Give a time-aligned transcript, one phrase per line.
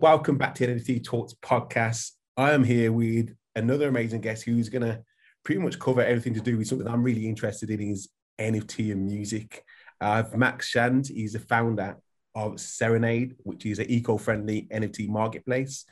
[0.00, 2.12] Welcome back to the NFT Talks podcast.
[2.36, 5.02] I am here with another amazing guest who's going to
[5.42, 8.08] pretty much cover everything to do with something I'm really interested in is
[8.38, 9.64] NFT and music.
[10.00, 11.08] I have Max Shand.
[11.08, 11.96] He's the founder
[12.36, 15.84] of Serenade, which is an eco-friendly NFT marketplace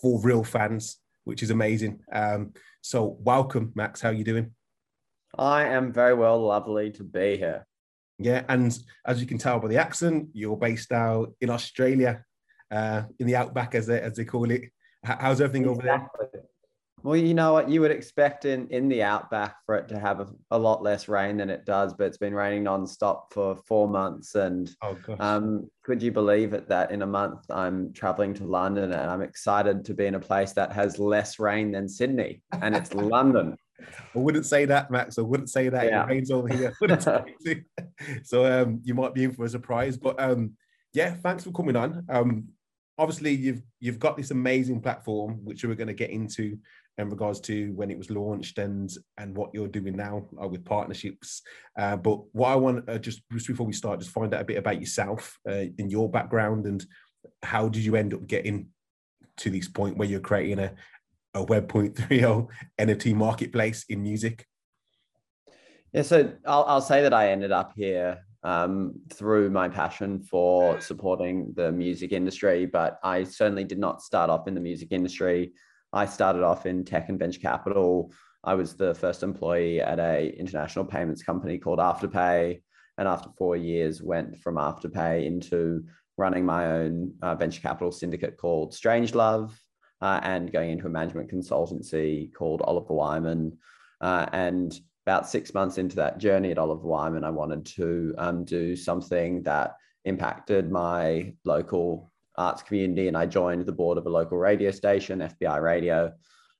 [0.00, 1.98] for real fans, which is amazing.
[2.12, 4.00] Um, so, welcome, Max.
[4.00, 4.52] How are you doing?
[5.36, 6.40] I am very well.
[6.40, 7.66] Lovely to be here.
[8.20, 12.24] Yeah, and as you can tell by the accent, you're based out in Australia
[12.70, 14.62] uh, in the outback, as they, as they call it.
[15.04, 15.86] How's everything exactly.
[15.90, 16.42] over there?
[17.02, 20.20] Well, you know what you would expect in in the outback for it to have
[20.20, 23.88] a, a lot less rain than it does, but it's been raining nonstop for four
[23.88, 24.34] months.
[24.34, 28.92] And oh, um, could you believe it that in a month I'm traveling to London
[28.92, 32.74] and I'm excited to be in a place that has less rain than Sydney, and
[32.74, 33.56] it's London.
[33.80, 35.18] I wouldn't say that, Max.
[35.18, 35.86] I wouldn't say that.
[35.86, 36.02] Yeah.
[36.02, 36.74] It rains over here.
[38.24, 40.54] so um, you might be in for a surprise, but um,
[40.92, 42.04] yeah, thanks for coming on.
[42.08, 42.48] Um,
[42.98, 46.58] obviously you've you've got this amazing platform which we're going to get into
[46.98, 50.64] in regards to when it was launched and and what you're doing now uh, with
[50.64, 51.42] partnerships.
[51.78, 54.44] Uh, but what i want uh, just just before we start just find out a
[54.44, 56.84] bit about yourself uh, in your background and
[57.42, 58.68] how did you end up getting
[59.36, 60.74] to this point where you're creating a,
[61.34, 64.44] a web 3.0 nft marketplace in music?
[65.92, 70.80] Yeah so I'll, I'll say that i ended up here um, through my passion for
[70.80, 72.64] supporting the music industry.
[72.64, 75.52] But I certainly did not start off in the music industry.
[75.92, 78.10] I started off in tech and venture capital.
[78.42, 82.62] I was the first employee at a international payments company called Afterpay,
[82.96, 85.84] and after four years, went from Afterpay into
[86.16, 89.52] running my own uh, venture capital syndicate called Strangelove,
[90.00, 93.58] uh, and going into a management consultancy called Oliver Wyman.
[94.00, 98.44] Uh, and about six months into that journey at Oliver Wyman, I wanted to um,
[98.44, 103.08] do something that impacted my local arts community.
[103.08, 106.12] And I joined the board of a local radio station, FBI Radio.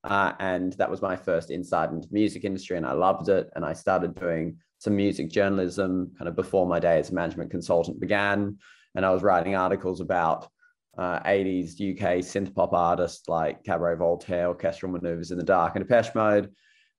[0.02, 2.78] Uh, and that was my first insight into the music industry.
[2.78, 3.50] And I loved it.
[3.54, 7.50] And I started doing some music journalism kind of before my day as a management
[7.50, 8.56] consultant began.
[8.94, 10.48] And I was writing articles about
[10.96, 15.86] uh, 80s UK synth pop artists like Cabaret Voltaire, Orchestral Maneuvers in the Dark, and
[15.86, 16.50] Depeche Mode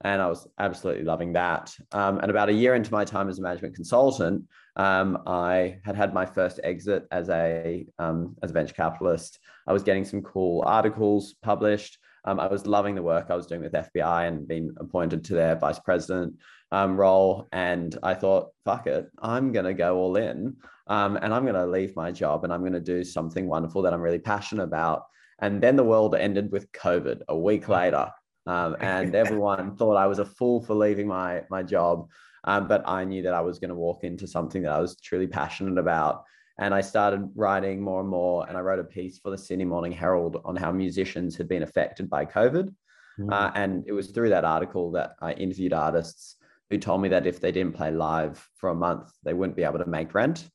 [0.01, 1.75] and I was absolutely loving that.
[1.91, 4.45] Um, and about a year into my time as a management consultant,
[4.77, 9.39] um, I had had my first exit as a um, as a venture capitalist.
[9.67, 11.97] I was getting some cool articles published.
[12.25, 15.33] Um, I was loving the work I was doing with FBI and being appointed to
[15.33, 16.35] their vice president
[16.71, 17.47] um, role.
[17.51, 20.55] And I thought, fuck it, I'm gonna go all in,
[20.87, 24.01] um, and I'm gonna leave my job and I'm gonna do something wonderful that I'm
[24.01, 25.03] really passionate about.
[25.41, 28.11] And then the world ended with COVID a week later.
[28.49, 32.09] Um, and everyone thought I was a fool for leaving my my job.
[32.45, 34.99] Um, but I knew that I was going to walk into something that I was
[34.99, 36.23] truly passionate about.
[36.57, 38.47] And I started writing more and more.
[38.47, 41.63] And I wrote a piece for the Sydney Morning Herald on how musicians had been
[41.63, 42.73] affected by COVID.
[43.19, 43.33] Mm.
[43.33, 46.37] Uh, and it was through that article that I interviewed artists
[46.69, 49.63] who told me that if they didn't play live for a month, they wouldn't be
[49.63, 50.49] able to make rent.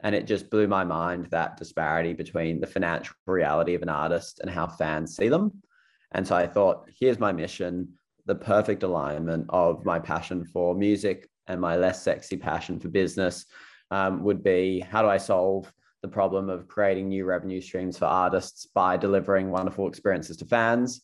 [0.00, 4.40] And it just blew my mind that disparity between the financial reality of an artist
[4.40, 5.62] and how fans see them.
[6.12, 7.88] And so I thought, here's my mission,
[8.26, 13.46] the perfect alignment of my passion for music and my less sexy passion for business
[13.90, 18.06] um, would be how do I solve the problem of creating new revenue streams for
[18.06, 21.02] artists by delivering wonderful experiences to fans?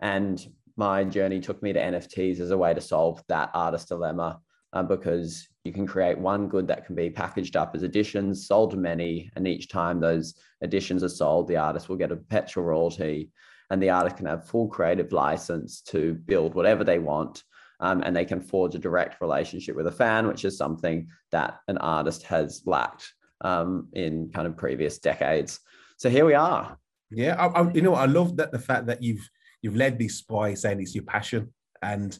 [0.00, 0.44] And
[0.76, 4.40] my journey took me to NFTs as a way to solve that artist dilemma
[4.72, 8.70] uh, because you can create one good that can be packaged up as editions, sold
[8.70, 12.64] to many, and each time those editions are sold, the artist will get a perpetual
[12.64, 13.30] royalty
[13.70, 17.42] and the artist can have full creative license to build whatever they want.
[17.78, 21.60] Um, and they can forge a direct relationship with a fan, which is something that
[21.66, 25.60] an artist has lacked um, in kind of previous decades.
[25.96, 26.76] So here we are.
[27.10, 29.28] Yeah, I, I, you know, I love that the fact that you've
[29.62, 31.52] you've led this by saying it's your passion,
[31.82, 32.18] and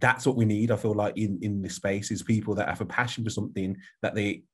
[0.00, 0.70] that's what we need.
[0.70, 3.76] I feel like in in this space is people that have a passion for something
[4.02, 4.44] that they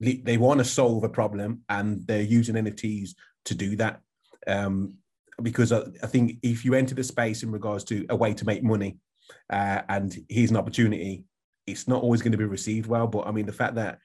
[0.00, 3.10] they want to solve a problem, and they're using NFTs
[3.46, 4.00] to do that.
[4.46, 4.94] Um,
[5.42, 8.44] because I, I, think if you enter the space in regards to a way to
[8.44, 8.98] make money
[9.50, 11.24] uh, and here's an opportunity,
[11.66, 13.06] it's not always going to be received well.
[13.06, 13.98] But I mean, the fact that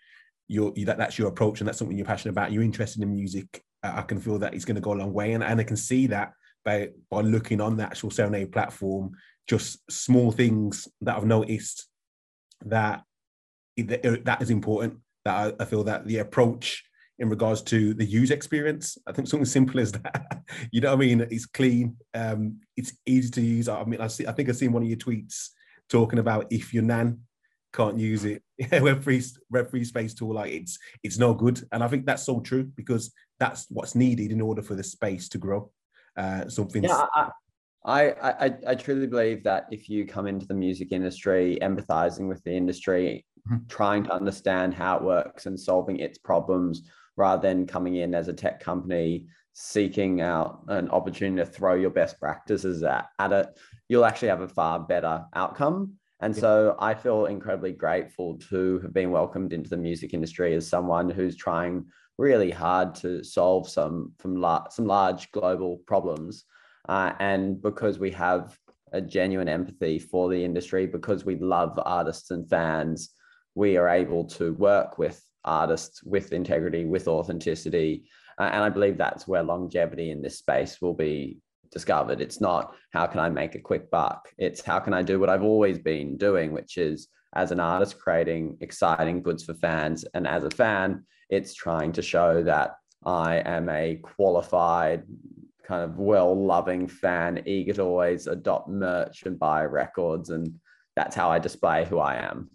[0.47, 3.63] you're that that's your approach and that's something you're passionate about, you're interested in music,
[3.83, 5.63] uh, I can feel that it's going to go a long way, and, and I
[5.63, 6.33] can see that
[6.63, 9.11] by by looking on the actual Serenade platform,
[9.47, 11.87] just small things that I've noticed
[12.65, 13.03] that
[13.77, 14.99] that is important.
[15.25, 16.83] That I, I feel that the approach
[17.19, 18.97] in regards to the user experience.
[19.07, 20.41] I think something simple as that.
[20.71, 21.21] you know what I mean?
[21.21, 21.97] It's clean.
[22.13, 23.69] Um, it's easy to use.
[23.69, 24.27] I mean, I see.
[24.27, 25.49] I think I've seen one of your tweets
[25.89, 27.19] talking about if your nan
[27.73, 28.43] can't use it,
[28.81, 31.61] web free web free space tool, like it's it's no good.
[31.71, 35.29] And I think that's so true because that's what's needed in order for the space
[35.29, 35.71] to grow.
[36.15, 36.83] Uh, something.
[36.83, 37.05] Yeah,
[37.85, 42.27] I, I, I, I truly believe that if you come into the music industry, empathizing
[42.27, 43.65] with the industry, mm-hmm.
[43.67, 46.83] trying to understand how it works and solving its problems,
[47.15, 51.91] rather than coming in as a tech company seeking out an opportunity to throw your
[51.91, 53.47] best practices at, at it,
[53.87, 55.93] you'll actually have a far better outcome.
[56.19, 56.41] And yeah.
[56.41, 61.09] so I feel incredibly grateful to have been welcomed into the music industry as someone
[61.09, 61.85] who's trying
[62.17, 66.45] really hard to solve some from la- some large global problems.
[66.87, 68.57] Uh, and because we have
[68.91, 73.09] a genuine empathy for the industry, because we love artists and fans,
[73.55, 78.05] we are able to work with artists with integrity, with authenticity.
[78.37, 81.39] Uh, and I believe that's where longevity in this space will be
[81.71, 82.21] discovered.
[82.21, 84.29] It's not how can I make a quick buck?
[84.37, 87.99] It's how can I do what I've always been doing, which is as an artist
[87.99, 90.05] creating exciting goods for fans.
[90.13, 92.75] And as a fan, it's trying to show that
[93.05, 95.03] I am a qualified,
[95.67, 100.29] kind of well loving fan, eager to always adopt merch and buy records.
[100.29, 100.59] And
[100.95, 102.51] that's how I display who I am.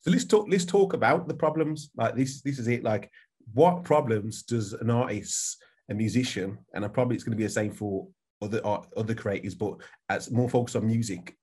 [0.00, 0.46] So let's talk.
[0.50, 1.90] Let's talk about the problems.
[1.96, 2.42] Like this.
[2.42, 2.84] This is it.
[2.84, 3.10] Like,
[3.52, 7.50] what problems does an artist, a musician, and I probably it's going to be the
[7.50, 8.08] same for
[8.42, 9.76] other art, other creators, but
[10.08, 11.36] as more focused on music,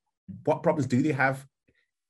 [0.46, 1.46] what problems do they have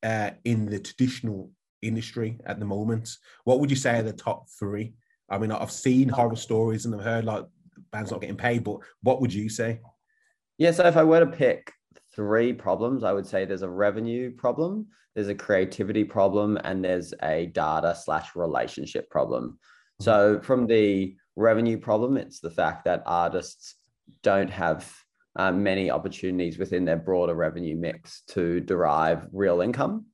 [0.04, 3.10] uh, in the traditional industry at the moment?
[3.44, 4.94] What would you say are the top three?
[5.30, 7.46] I mean, I've seen horror stories and I've heard like
[7.92, 9.80] bands not getting paid, but what would you say?
[10.58, 11.72] Yeah, so if I were to pick
[12.22, 14.86] three problems, I would say there's a revenue problem,
[15.16, 19.44] there's a creativity problem, and there's a data slash relationship problem.
[19.44, 20.04] Mm-hmm.
[20.04, 23.76] So from the revenue problem, it's the fact that artists
[24.22, 24.94] don't have
[25.36, 30.06] um, many opportunities within their broader revenue mix to derive real income.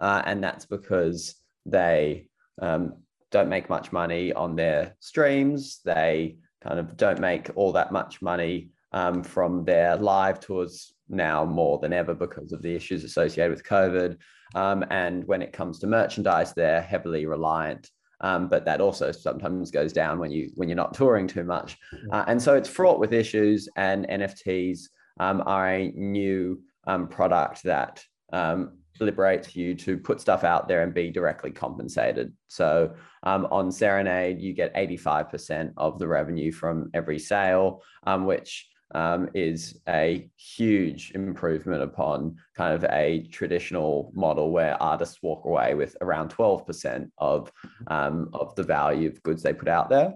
[0.00, 2.28] Uh, and that's because they
[2.60, 2.92] um,
[3.30, 5.80] don't make much money on their streams.
[5.82, 11.44] They kind of don't make all that much money um, from their live tours now
[11.44, 14.16] more than ever because of the issues associated with COVID.
[14.54, 17.90] Um, and when it comes to merchandise, they're heavily reliant
[18.20, 21.76] um, but that also sometimes goes down when you when you're not touring too much,
[22.10, 23.68] uh, and so it's fraught with issues.
[23.76, 24.88] And NFTs
[25.20, 28.02] um, are a new um, product that
[28.32, 32.32] um, liberates you to put stuff out there and be directly compensated.
[32.48, 38.68] So um, on Serenade, you get 85% of the revenue from every sale, um, which
[38.94, 45.74] um, is a huge improvement upon kind of a traditional model where artists walk away
[45.74, 47.50] with around 12% of,
[47.88, 50.14] um, of the value of goods they put out there.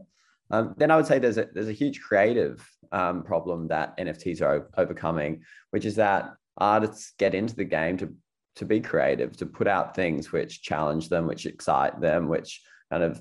[0.51, 4.41] Um, then I would say there's a, there's a huge creative um, problem that NFTs
[4.41, 5.43] are overcoming,
[5.73, 8.15] which is that artists get into the game to,
[8.57, 13.03] to be creative, to put out things which challenge them, which excite them, which kind
[13.03, 13.21] of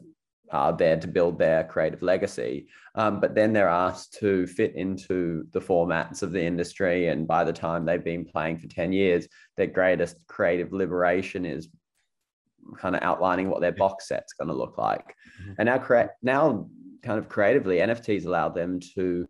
[0.51, 2.67] are there to build their creative legacy.
[2.95, 7.07] Um, but then they're asked to fit into the formats of the industry.
[7.07, 11.69] And by the time they've been playing for 10 years, their greatest creative liberation is
[12.77, 15.15] kind of outlining what their box set's going to look like.
[15.41, 15.53] Mm-hmm.
[15.59, 16.69] And now, cre- now,
[17.03, 19.27] kind of creatively, NFTs allow them to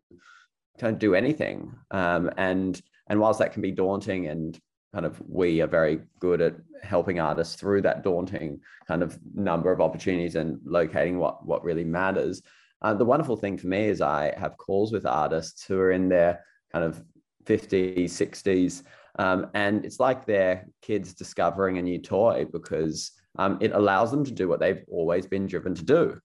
[0.80, 1.74] kind of do anything.
[1.92, 4.59] Um, and and whilst that can be daunting and
[4.94, 9.71] kind of we are very good at helping artists through that daunting kind of number
[9.71, 12.41] of opportunities and locating what what really matters.
[12.81, 16.09] Uh, the wonderful thing for me is I have calls with artists who are in
[16.09, 17.03] their kind of
[17.45, 18.83] 50s, 60s,
[19.17, 24.23] um, and it's like their kids discovering a new toy because um, it allows them
[24.25, 26.19] to do what they've always been driven to do.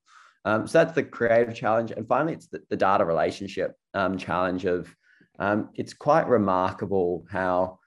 [0.44, 1.92] Um, so that's the creative challenge.
[1.92, 4.94] And finally, it's the, the data relationship um, challenge of
[5.38, 7.78] um, it's quite remarkable how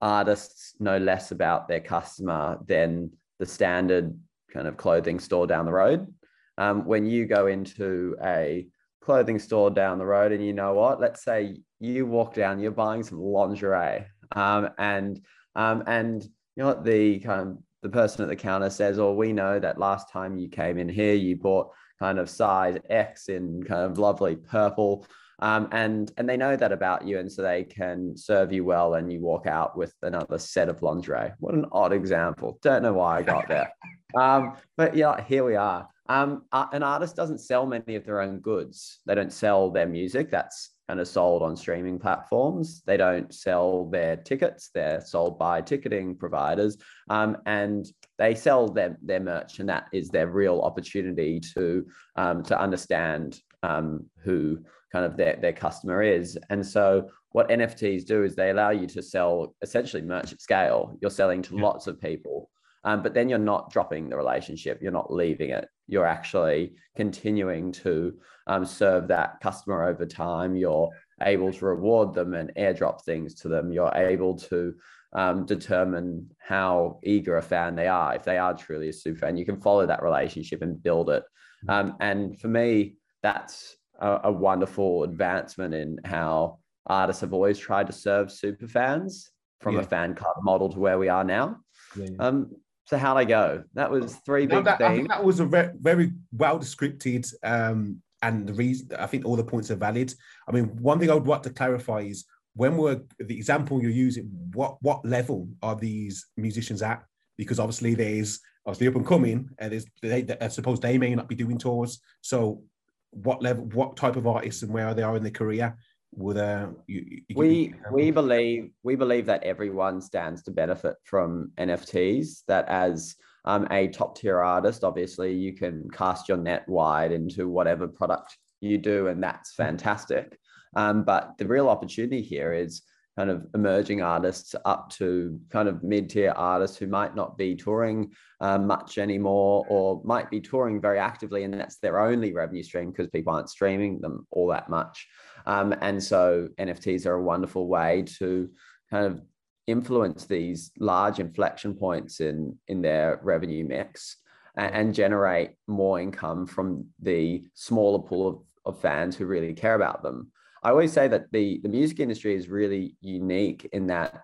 [0.00, 4.18] artists know less about their customer than the standard
[4.52, 6.12] kind of clothing store down the road.
[6.58, 8.66] Um, when you go into a
[9.00, 12.70] clothing store down the road and you know what, let's say you walk down, you're
[12.70, 15.20] buying some lingerie, um, and
[15.56, 19.14] um, and you know what the kind of the person at the counter says, "Oh,
[19.14, 23.28] we know that last time you came in here, you bought kind of size X
[23.28, 25.06] in kind of lovely purple."
[25.40, 28.94] Um, and and they know that about you, and so they can serve you well,
[28.94, 31.32] and you walk out with another set of lingerie.
[31.38, 32.58] What an odd example.
[32.62, 33.72] Don't know why I got there,
[34.20, 35.88] um, but yeah, here we are.
[36.08, 38.98] Um, an artist doesn't sell many of their own goods.
[39.06, 40.28] They don't sell their music.
[40.28, 42.82] That's kind of sold on streaming platforms.
[42.84, 44.70] They don't sell their tickets.
[44.74, 46.76] They're sold by ticketing providers,
[47.08, 47.86] um, and
[48.18, 53.40] they sell their their merch, and that is their real opportunity to um, to understand
[53.62, 54.58] um, who
[54.92, 56.38] kind of their, their customer is.
[56.50, 60.96] And so what NFTs do is they allow you to sell essentially merch at scale.
[61.00, 61.62] You're selling to yeah.
[61.62, 62.50] lots of people,
[62.84, 64.80] um, but then you're not dropping the relationship.
[64.82, 65.68] You're not leaving it.
[65.86, 68.14] you're actually continuing to
[68.46, 70.56] um, serve that customer over time.
[70.56, 70.88] You're
[71.22, 73.72] able to reward them and airdrop things to them.
[73.72, 74.74] You're able to
[75.12, 78.14] um, determine how eager a fan they are.
[78.14, 81.24] If they are truly a super fan, you can follow that relationship and build it.
[81.64, 81.70] Mm-hmm.
[81.70, 87.86] Um, and for me, that's a, a, wonderful advancement in how artists have always tried
[87.86, 89.30] to serve super fans
[89.60, 89.82] from yeah.
[89.82, 91.58] a fan club model to where we are now.
[91.96, 92.08] Yeah.
[92.18, 92.50] Um,
[92.86, 93.62] so how'd I go?
[93.74, 94.90] That was three big that, things.
[94.90, 99.24] I think that was a re- very well descripted um, and the reason I think
[99.24, 100.12] all the points are valid.
[100.48, 103.90] I mean, one thing I would like to clarify is when we're the example you're
[103.90, 107.02] using, what what level are these musicians at?
[107.38, 111.28] Because obviously there's obviously up and coming, and there's they, I suppose they may not
[111.28, 112.00] be doing tours.
[112.20, 112.62] So
[113.10, 115.76] what level, what type of artists, and where they are in their career?
[116.16, 121.52] Would uh, you, you we we believe we believe that everyone stands to benefit from
[121.58, 122.42] NFTs.
[122.48, 123.14] That as
[123.44, 128.36] um, a top tier artist, obviously you can cast your net wide into whatever product
[128.60, 130.36] you do, and that's fantastic.
[130.76, 132.82] Um, but the real opportunity here is
[133.16, 138.10] kind of emerging artists up to kind of mid-tier artists who might not be touring
[138.40, 142.90] uh, much anymore or might be touring very actively and that's their only revenue stream
[142.90, 145.06] because people aren't streaming them all that much.
[145.46, 148.48] Um, and so nfts are a wonderful way to
[148.90, 149.20] kind of
[149.66, 154.16] influence these large inflection points in in their revenue mix
[154.56, 159.74] and, and generate more income from the smaller pool of, of fans who really care
[159.74, 160.30] about them
[160.62, 164.22] I always say that the, the music industry is really unique in that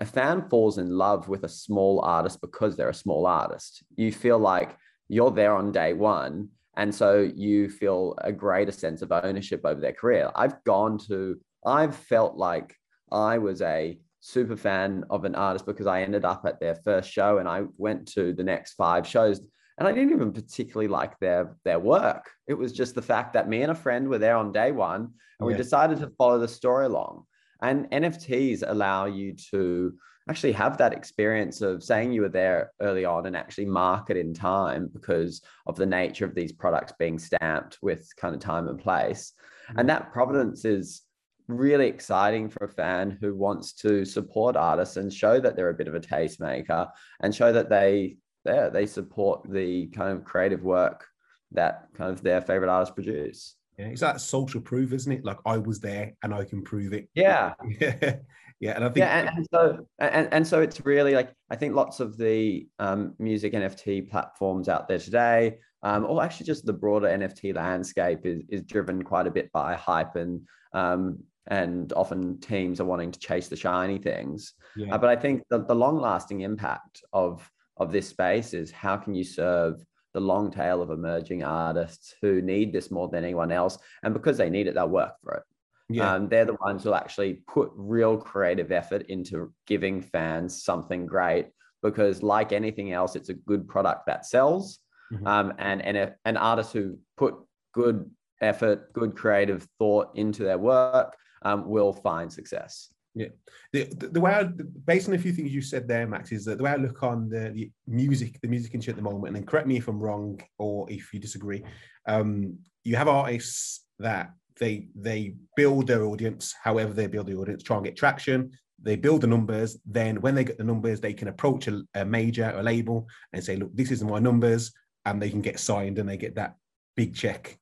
[0.00, 3.82] a fan falls in love with a small artist because they're a small artist.
[3.96, 4.76] You feel like
[5.08, 6.50] you're there on day one.
[6.76, 10.30] And so you feel a greater sense of ownership over their career.
[10.36, 12.76] I've gone to, I've felt like
[13.10, 17.10] I was a super fan of an artist because I ended up at their first
[17.10, 19.40] show and I went to the next five shows
[19.78, 22.30] and I didn't even particularly like their their work.
[22.46, 25.02] It was just the fact that me and a friend were there on day one,
[25.02, 25.46] and yeah.
[25.46, 27.24] we decided to follow the story along.
[27.62, 29.94] And NFTs allow you to
[30.28, 34.16] actually have that experience of saying you were there early on and actually mark it
[34.16, 38.68] in time because of the nature of these products being stamped with kind of time
[38.68, 39.32] and place.
[39.70, 39.78] Mm-hmm.
[39.80, 41.02] And that providence is
[41.48, 45.74] really exciting for a fan who wants to support artists and show that they're a
[45.74, 46.88] bit of a tastemaker
[47.20, 48.18] and show that they
[48.48, 48.70] there.
[48.70, 51.06] They support the kind of creative work
[51.52, 53.54] that kind of their favorite artists produce.
[53.78, 55.24] Yeah, it's that social proof, isn't it?
[55.24, 57.08] Like I was there and I can prove it.
[57.14, 57.54] Yeah.
[57.80, 58.74] yeah.
[58.74, 61.74] And I think Yeah, and, and, so and, and so it's really like I think
[61.74, 66.72] lots of the um, music NFT platforms out there today, um, or actually just the
[66.72, 70.40] broader NFT landscape is, is driven quite a bit by hype and
[70.72, 74.54] um, and often teams are wanting to chase the shiny things.
[74.76, 74.94] Yeah.
[74.94, 78.96] Uh, but I think the, the long lasting impact of of this space is how
[78.96, 83.52] can you serve the long tail of emerging artists who need this more than anyone
[83.52, 85.42] else and because they need it they'll work for it
[85.90, 86.12] yeah.
[86.12, 91.46] Um, they're the ones who'll actually put real creative effort into giving fans something great
[91.82, 94.80] because like anything else it's a good product that sells
[95.12, 95.26] mm-hmm.
[95.26, 97.36] um, and and an artist who put
[97.72, 103.28] good effort good creative thought into their work um, will find success yeah,
[103.72, 104.44] the, the, the way I,
[104.86, 107.02] based on a few things you said there, Max, is that the way I look
[107.02, 110.00] on the, the music, the music industry at the moment, and correct me if I'm
[110.00, 111.64] wrong or if you disagree.
[112.06, 117.62] Um, you have artists that they they build their audience, however they build the audience,
[117.62, 118.52] try and get traction.
[118.80, 119.76] They build the numbers.
[119.84, 123.42] Then when they get the numbers, they can approach a, a major, a label, and
[123.42, 124.72] say, "Look, this is my numbers,"
[125.04, 126.56] and they can get signed and they get that
[126.96, 127.58] big check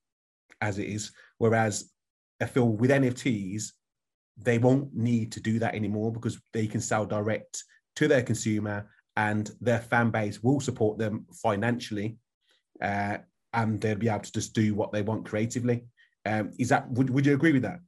[0.61, 1.13] as it is.
[1.39, 1.91] Whereas
[2.41, 3.73] I feel with NFTs,
[4.37, 7.64] they won't need to do that anymore because they can sell direct
[7.97, 12.19] to their consumer and their fan base will support them financially
[12.83, 13.16] uh,
[13.55, 15.87] and they'll be able to just do what they want creatively.
[16.26, 17.81] Um, is that would, would you agree with that?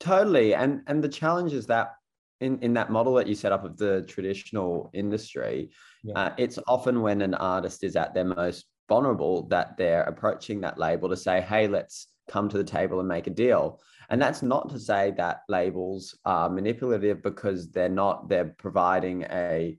[0.00, 0.54] Totally.
[0.54, 1.92] And and the challenge is that
[2.40, 5.70] in, in that model that you set up of the traditional industry
[6.04, 6.14] yeah.
[6.14, 10.78] uh, it's often when an artist is at their most vulnerable that they're approaching that
[10.78, 14.42] label to say hey let's come to the table and make a deal and that's
[14.42, 19.78] not to say that labels are manipulative because they're not, they're providing a,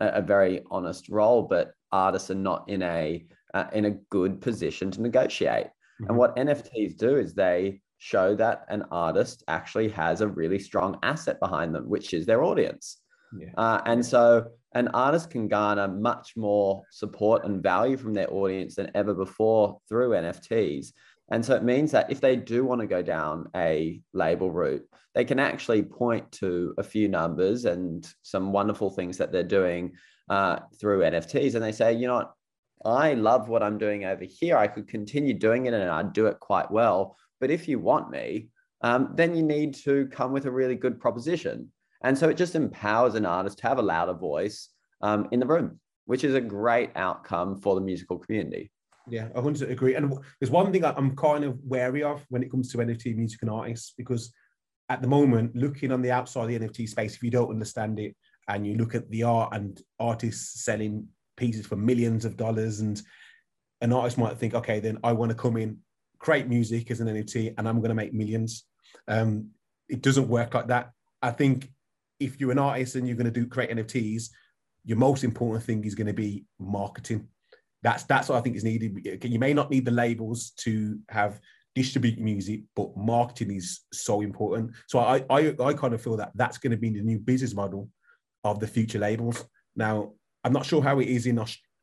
[0.00, 4.90] a very honest role, but artists are not in a, uh, in a good position
[4.90, 5.66] to negotiate.
[5.66, 6.06] Mm-hmm.
[6.08, 10.98] And what NFTs do is they show that an artist actually has a really strong
[11.02, 12.98] asset behind them, which is their audience.
[13.36, 13.50] Yeah.
[13.56, 18.76] Uh, and so an artist can garner much more support and value from their audience
[18.76, 20.92] than ever before through NFTs.
[21.30, 24.84] And so it means that if they do want to go down a label route,
[25.14, 29.92] they can actually point to a few numbers and some wonderful things that they're doing
[30.28, 31.54] uh, through NFTs.
[31.54, 32.32] And they say, you know what,
[32.84, 34.56] I love what I'm doing over here.
[34.56, 37.16] I could continue doing it and I'd do it quite well.
[37.40, 38.48] But if you want me,
[38.82, 41.70] um, then you need to come with a really good proposition.
[42.02, 44.68] And so it just empowers an artist to have a louder voice
[45.00, 48.70] um, in the room, which is a great outcome for the musical community.
[49.10, 49.94] Yeah, I 100 agree.
[49.94, 53.42] And there's one thing I'm kind of wary of when it comes to NFT music
[53.42, 54.32] and artists, because
[54.88, 57.98] at the moment, looking on the outside of the NFT space, if you don't understand
[57.98, 58.16] it
[58.48, 63.00] and you look at the art and artists selling pieces for millions of dollars, and
[63.80, 65.78] an artist might think, okay, then I want to come in,
[66.18, 68.64] create music as an NFT, and I'm going to make millions.
[69.06, 69.50] Um,
[69.88, 70.92] it doesn't work like that.
[71.22, 71.70] I think
[72.18, 74.30] if you're an artist and you're going to do create NFTs,
[74.84, 77.28] your most important thing is going to be marketing.
[77.82, 79.20] That's that's what I think is needed.
[79.22, 81.40] You may not need the labels to have
[81.74, 84.72] distribute music, but marketing is so important.
[84.88, 87.54] So I I, I kind of feel that that's going to be the new business
[87.54, 87.88] model
[88.44, 89.44] of the future labels.
[89.76, 90.12] Now
[90.44, 91.38] I'm not sure how it is in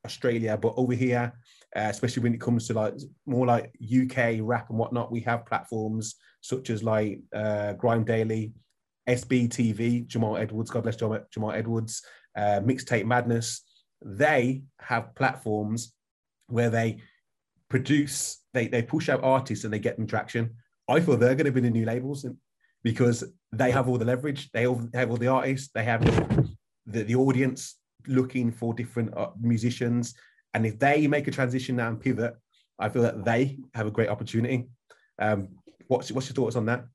[0.05, 1.33] Australia, but over here,
[1.75, 2.93] uh, especially when it comes to like
[3.25, 8.53] more like UK rap and whatnot, we have platforms such as like uh, Grime Daily,
[9.09, 12.01] SBTV, Jamal Edwards, God bless Jamal, Edwards,
[12.35, 13.61] uh, Mixtape Madness.
[14.03, 15.93] They have platforms
[16.47, 17.01] where they
[17.69, 20.55] produce, they, they push out artists and they get them traction.
[20.87, 22.25] I feel they're going to be the new labels
[22.83, 26.01] because they have all the leverage, they all have all the artists, they have
[26.85, 30.13] the, the audience looking for different uh, musicians.
[30.53, 32.35] And if they make a transition now and pivot,
[32.77, 34.67] I feel that they have a great opportunity.
[35.17, 35.49] Um,
[35.87, 36.85] what's, what's your thoughts on that?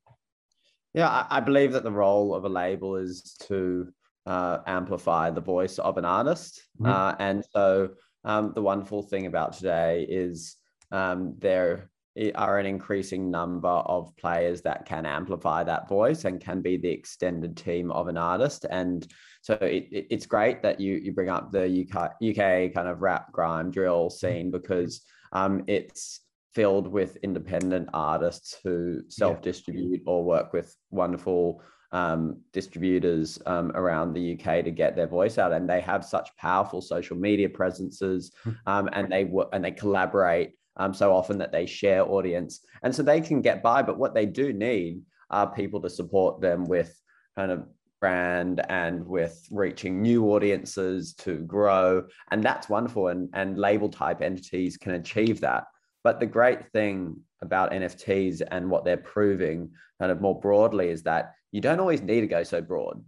[0.94, 3.92] Yeah, I, I believe that the role of a label is to
[4.26, 6.62] uh, amplify the voice of an artist.
[6.80, 6.90] Mm-hmm.
[6.90, 7.90] Uh, and so
[8.24, 10.56] um, the wonderful thing about today is
[10.92, 11.90] um, there
[12.34, 16.90] are an increasing number of players that can amplify that voice and can be the
[16.90, 18.66] extended team of an artist.
[18.68, 19.06] And
[19.42, 23.00] so it, it, it's great that you you bring up the UK, UK kind of
[23.00, 26.20] rap grime drill scene because um, it's
[26.54, 30.12] filled with independent artists who self-distribute yeah.
[30.12, 35.52] or work with wonderful um, distributors um, around the UK to get their voice out,
[35.52, 38.50] and they have such powerful social media presences, hmm.
[38.66, 42.94] um, and they work and they collaborate um, so often that they share audience, and
[42.94, 43.82] so they can get by.
[43.82, 46.96] But what they do need are people to support them with
[47.36, 47.66] kind of
[48.00, 53.08] brand and with reaching new audiences to grow, and that's wonderful.
[53.08, 55.64] And and label type entities can achieve that.
[56.02, 61.02] But the great thing about NFTs and what they're proving kind of more broadly is
[61.02, 63.02] that you don't always need to go so broad.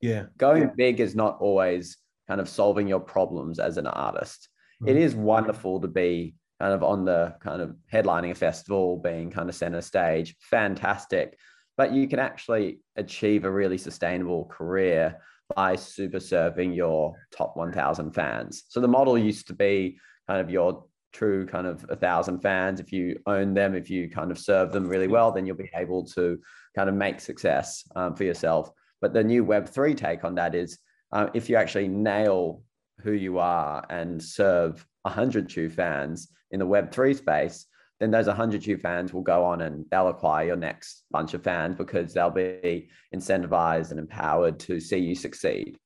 [0.00, 0.26] Yeah.
[0.36, 0.70] Going yeah.
[0.76, 1.96] big is not always
[2.28, 4.48] kind of solving your problems as an artist.
[4.82, 4.88] Mm-hmm.
[4.88, 9.30] It is wonderful to be kind of on the kind of headlining a festival, being
[9.30, 11.38] kind of center stage, fantastic.
[11.76, 15.20] But you can actually achieve a really sustainable career
[15.54, 18.64] by super serving your top 1000 fans.
[18.68, 22.80] So the model used to be kind of your true kind of a thousand fans
[22.80, 25.70] if you own them if you kind of serve them really well then you'll be
[25.74, 26.38] able to
[26.78, 30.78] kind of make success um, for yourself but the new web3 take on that is
[31.12, 32.62] uh, if you actually nail
[33.00, 37.66] who you are and serve 100 true fans in the web3 space
[37.98, 41.42] then those 100 true fans will go on and they'll acquire your next bunch of
[41.42, 45.76] fans because they'll be incentivized and empowered to see you succeed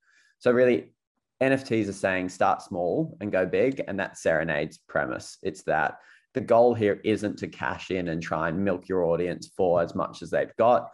[0.41, 0.93] so really
[1.43, 3.83] NFTs are saying start small and go big.
[3.89, 5.39] And that's Serenade's premise.
[5.43, 5.99] It's that
[6.35, 9.95] the goal here isn't to cash in and try and milk your audience for as
[9.95, 10.89] much as they've got.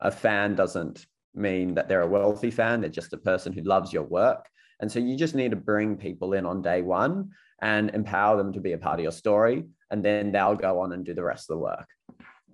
[0.00, 3.92] A fan doesn't mean that they're a wealthy fan, they're just a person who loves
[3.92, 4.46] your work.
[4.80, 7.30] And so you just need to bring people in on day one
[7.62, 9.64] and empower them to be a part of your story.
[9.90, 11.86] And then they'll go on and do the rest of the work.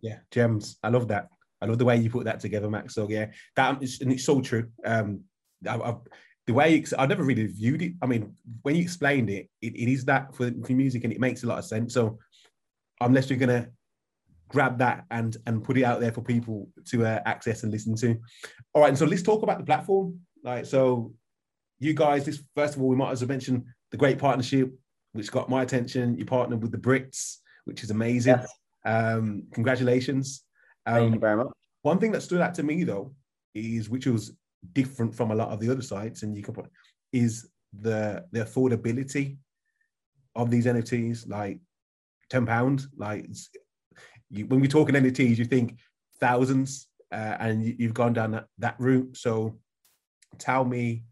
[0.00, 0.78] Yeah, gems.
[0.82, 1.28] I love that.
[1.60, 2.94] I love the way you put that together, Max.
[2.94, 4.68] So yeah, that is, and it's so true.
[4.84, 5.22] Um,
[5.66, 5.96] I, I've,
[6.46, 7.92] the way you, I never really viewed it.
[8.02, 11.20] I mean, when you explained it, it, it is that for, for music and it
[11.20, 11.94] makes a lot of sense.
[11.94, 12.18] So
[13.00, 13.68] unless you're gonna
[14.52, 17.96] grab that and and put it out there for people to uh, access and listen
[17.96, 18.16] to.
[18.74, 20.20] All right, and so let's talk about the platform.
[20.44, 21.12] Like, so
[21.80, 24.72] you guys, this first of all, we might as well mention the great partnership,
[25.12, 26.16] which got my attention.
[26.16, 28.36] You partnered with the Brits, which is amazing.
[28.36, 28.52] Yes.
[28.84, 30.44] Um, congratulations.
[30.86, 31.48] Um, Thank you very much.
[31.82, 33.14] One thing that stood out to me though
[33.54, 34.32] is which was
[34.72, 36.66] different from a lot of the other sites, and you can put
[37.12, 37.48] is
[37.80, 39.36] the the affordability
[40.34, 41.28] of these NFTs.
[41.28, 41.58] Like
[42.30, 43.26] ten pound, like
[44.30, 45.78] you, when we talk in NFTs, you think
[46.18, 49.16] thousands, uh, and you, have gone down that, that route.
[49.16, 49.58] So,
[50.38, 51.04] tell me,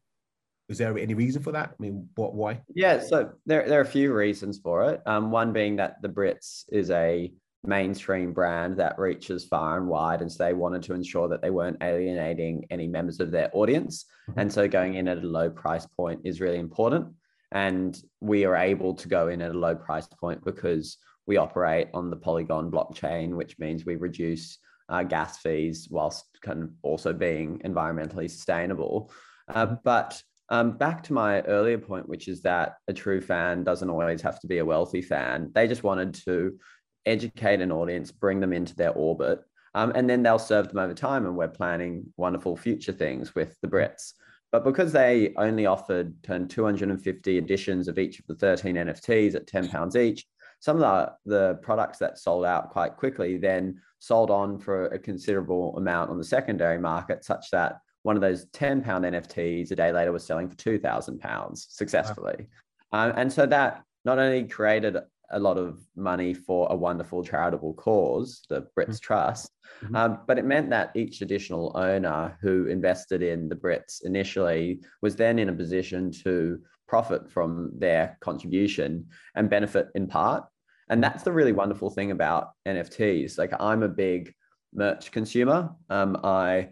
[0.69, 1.71] is there any reason for that?
[1.71, 2.63] I mean, what, why?
[2.75, 5.03] Yeah, so there, there are a few reasons for it.
[5.05, 7.31] Um, one being that the Brits is a
[7.65, 10.23] mainstream brand that reaches far and wide.
[10.23, 14.07] And so they wanted to ensure that they weren't alienating any members of their audience.
[14.31, 14.41] Mm-hmm.
[14.41, 17.09] And so going in at a low price point is really important.
[17.53, 21.89] And we are able to go in at a low price point because we operate
[21.93, 27.13] on the Polygon blockchain, which means we reduce uh, gas fees whilst kind of also
[27.13, 29.13] being environmentally sustainable.
[29.49, 33.91] Uh, but um, back to my earlier point, which is that a true fan doesn't
[33.91, 35.51] always have to be a wealthy fan.
[35.55, 36.59] They just wanted to
[37.07, 39.41] educate an audience, bring them into their orbit,
[39.75, 41.27] um, and then they'll serve them over time.
[41.27, 44.15] And we're planning wonderful future things with the Brits.
[44.53, 49.69] But because they only offered 250 editions of each of the 13 NFTs at 10
[49.69, 50.27] pounds each,
[50.59, 54.99] some of the, the products that sold out quite quickly then sold on for a
[54.99, 59.77] considerable amount on the secondary market, such that one of those 10 pound NFTs a
[59.77, 62.49] day later was selling for 2,000 pounds successfully.
[62.93, 63.07] Wow.
[63.07, 64.97] Um, and so that not only created
[65.33, 68.95] a lot of money for a wonderful charitable cause, the Brits mm-hmm.
[69.03, 69.51] Trust,
[69.83, 69.97] mm-hmm.
[69.97, 75.17] um, but it meant that each additional owner who invested in the Brits initially was
[75.17, 80.45] then in a position to profit from their contribution and benefit in part.
[80.89, 83.39] And that's the really wonderful thing about NFTs.
[83.39, 84.35] Like I'm a big
[84.75, 85.71] merch consumer.
[85.89, 86.71] Um, I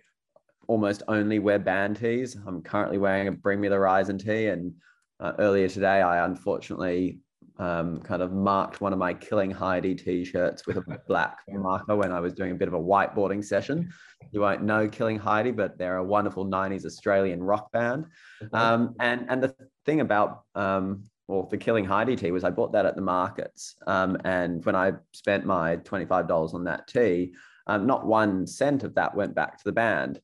[0.66, 2.36] almost only wear band tees.
[2.46, 4.74] I'm currently wearing a Bring Me the Horizon tee, and
[5.20, 7.18] uh, earlier today I unfortunately
[7.58, 12.12] um, kind of marked one of my Killing Heidi t-shirts with a black marker when
[12.12, 13.92] I was doing a bit of a whiteboarding session.
[14.32, 18.06] You won't know Killing Heidi, but they're a wonderful '90s Australian rock band.
[18.52, 22.72] Um, and and the thing about um, well, the Killing Heidi tee was I bought
[22.72, 27.34] that at the markets, um, and when I spent my twenty-five dollars on that tee,
[27.66, 30.20] um, not one cent of that went back to the band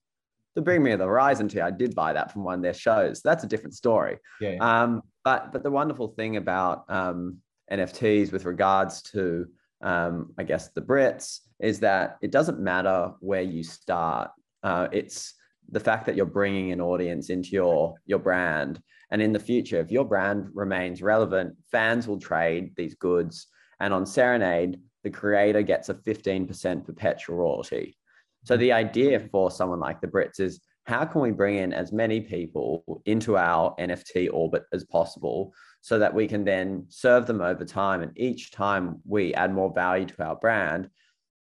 [0.54, 3.20] the Bring Me the Horizon tee, I did buy that from one of their shows.
[3.22, 4.18] That's a different story.
[4.40, 4.56] Yeah.
[4.60, 7.38] Um, but but the wonderful thing about um,
[7.72, 9.46] NFTs with regards to
[9.82, 14.30] um, I guess the Brits is that it doesn't matter where you start.
[14.62, 15.34] Uh, it's
[15.70, 19.80] the fact that you're bringing an audience into your your brand, and in the future,
[19.80, 23.46] if your brand remains relevant, fans will trade these goods.
[23.80, 27.96] And on Serenade, the creator gets a 15% perpetual royalty.
[28.44, 31.92] So the idea for someone like the Brits is how can we bring in as
[31.92, 37.40] many people into our NFT orbit as possible so that we can then serve them
[37.40, 38.02] over time?
[38.02, 40.90] And each time we add more value to our brand,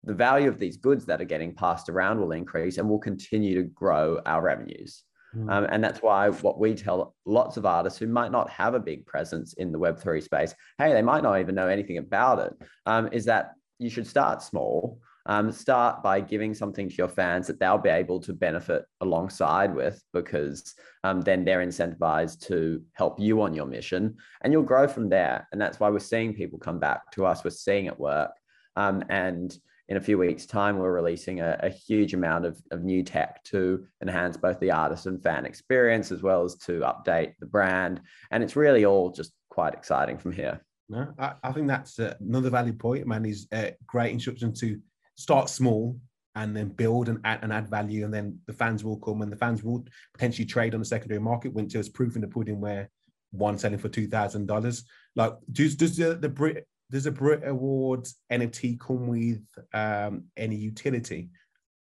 [0.05, 3.55] the value of these goods that are getting passed around will increase and we'll continue
[3.55, 5.05] to grow our revenues.
[5.35, 5.51] Mm.
[5.51, 8.81] Um, and that's why what we tell lots of artists who might not have a
[8.81, 12.53] big presence in the Web3 space, hey, they might not even know anything about it,
[12.85, 17.47] um, is that you should start small um, start by giving something to your fans
[17.47, 23.19] that they'll be able to benefit alongside with because um, then they're incentivized to help
[23.19, 25.49] you on your mission and you'll grow from there.
[25.53, 28.33] And that's why we're seeing people come back to us we're seeing it work.
[28.77, 29.57] Um, and
[29.89, 33.45] in a few weeks time we're releasing a, a, huge amount of, of new tech
[33.45, 38.01] to enhance both the artist and fan experience as well as to update the brand.
[38.31, 40.61] And it's really all just quite exciting from here.
[40.89, 43.25] No, I, I think that's uh, another valid point, man.
[43.25, 44.79] Is a great instruction to
[45.17, 45.99] start small
[46.35, 49.31] and then build and add, and add value, and then the fans will come and
[49.31, 51.53] the fans will potentially trade on the secondary market.
[51.53, 52.91] Winter is proof in the pudding where
[53.31, 54.85] one selling for two thousand dollars.
[55.15, 60.57] Like, does does the, the Brit does the Brit Awards NFT come with um, any
[60.57, 61.31] utility?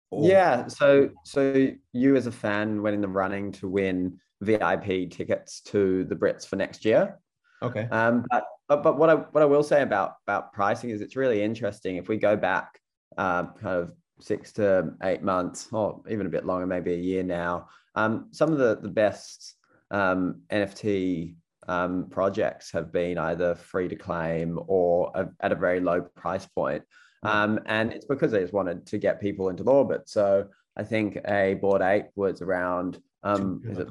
[0.10, 5.10] Or- yeah, so so you as a fan went in the running to win VIP
[5.12, 7.20] tickets to the Brits for next year.
[7.62, 7.88] Okay.
[7.92, 11.16] Um, but but, but what I what I will say about about pricing is it's
[11.16, 11.96] really interesting.
[11.96, 12.81] If we go back
[13.18, 17.24] uh, kind of six to eight months, or even a bit longer, maybe a year
[17.24, 17.68] now.
[17.96, 19.56] Um, some of the, the best
[19.90, 21.36] um, NFT
[21.68, 26.46] um, projects have been either free to claim or a, at a very low price
[26.46, 26.84] point.
[27.24, 30.10] Um, and it's because they just wanted to get people into the orbit.
[30.10, 33.88] So I think a Bored Ape was around um is it,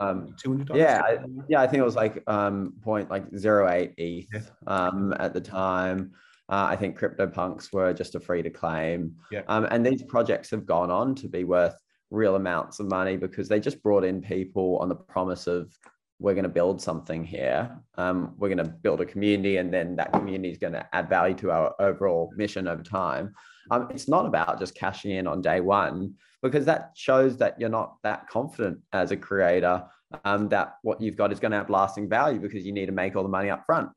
[0.00, 0.34] um
[0.74, 5.14] yeah I, yeah i think it was like um point like zero eight eth um
[5.18, 6.12] at the time
[6.50, 9.14] uh, I think CryptoPunks were just a free to claim.
[9.30, 9.42] Yeah.
[9.46, 11.76] Um, and these projects have gone on to be worth
[12.10, 15.72] real amounts of money because they just brought in people on the promise of
[16.18, 17.70] we're going to build something here.
[17.96, 21.08] Um, we're going to build a community, and then that community is going to add
[21.08, 23.32] value to our overall mission over time.
[23.70, 27.68] Um, it's not about just cashing in on day one because that shows that you're
[27.68, 29.84] not that confident as a creator
[30.24, 32.92] um, that what you've got is going to have lasting value because you need to
[32.92, 33.90] make all the money up front.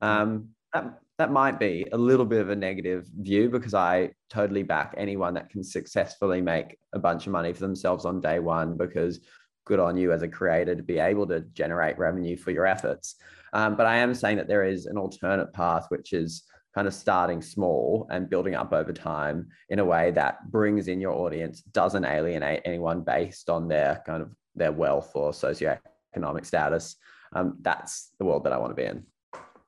[0.00, 4.62] Um, that, that might be a little bit of a negative view because I totally
[4.62, 8.76] back anyone that can successfully make a bunch of money for themselves on day one
[8.76, 9.20] because
[9.64, 13.16] good on you as a creator to be able to generate revenue for your efforts.
[13.52, 16.92] Um, but I am saying that there is an alternate path, which is kind of
[16.92, 21.62] starting small and building up over time in a way that brings in your audience,
[21.62, 26.96] doesn't alienate anyone based on their kind of their wealth or socioeconomic status.
[27.32, 29.04] um, that's the world that I want to be in.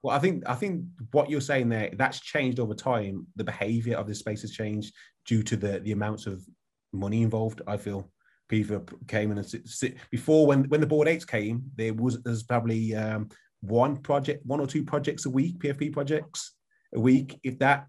[0.03, 3.27] Well, I think I think what you're saying there that's changed over time.
[3.37, 4.95] The behavior of this space has changed
[5.27, 6.45] due to the the amounts of
[6.93, 7.63] money involved.
[7.67, 8.11] I feel
[8.49, 12.95] people came in and before when when the board eights came, there was there's probably
[12.95, 13.29] um,
[13.61, 16.55] one project, one or two projects a week, PFP projects
[16.95, 17.87] a week, if that.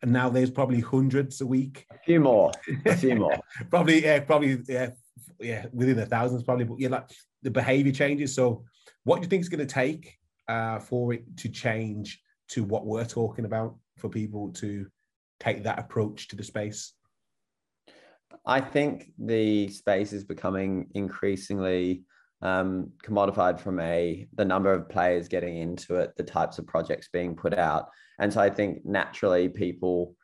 [0.00, 1.84] And now there's probably hundreds a week.
[1.92, 2.52] A few more,
[2.86, 3.36] a few more.
[3.70, 4.90] probably, yeah, probably, yeah,
[5.40, 6.66] yeah, within the thousands, probably.
[6.66, 7.10] But yeah, like
[7.42, 8.32] the behavior changes.
[8.32, 8.64] So,
[9.02, 10.16] what do you think is going to take
[10.48, 14.86] uh, for it to change to what we're talking about for people to
[15.40, 16.94] take that approach to the space?
[18.46, 22.04] I think the space is becoming increasingly
[22.40, 27.08] um, commodified from a the number of players getting into it, the types of projects
[27.12, 30.14] being put out, and so I think naturally people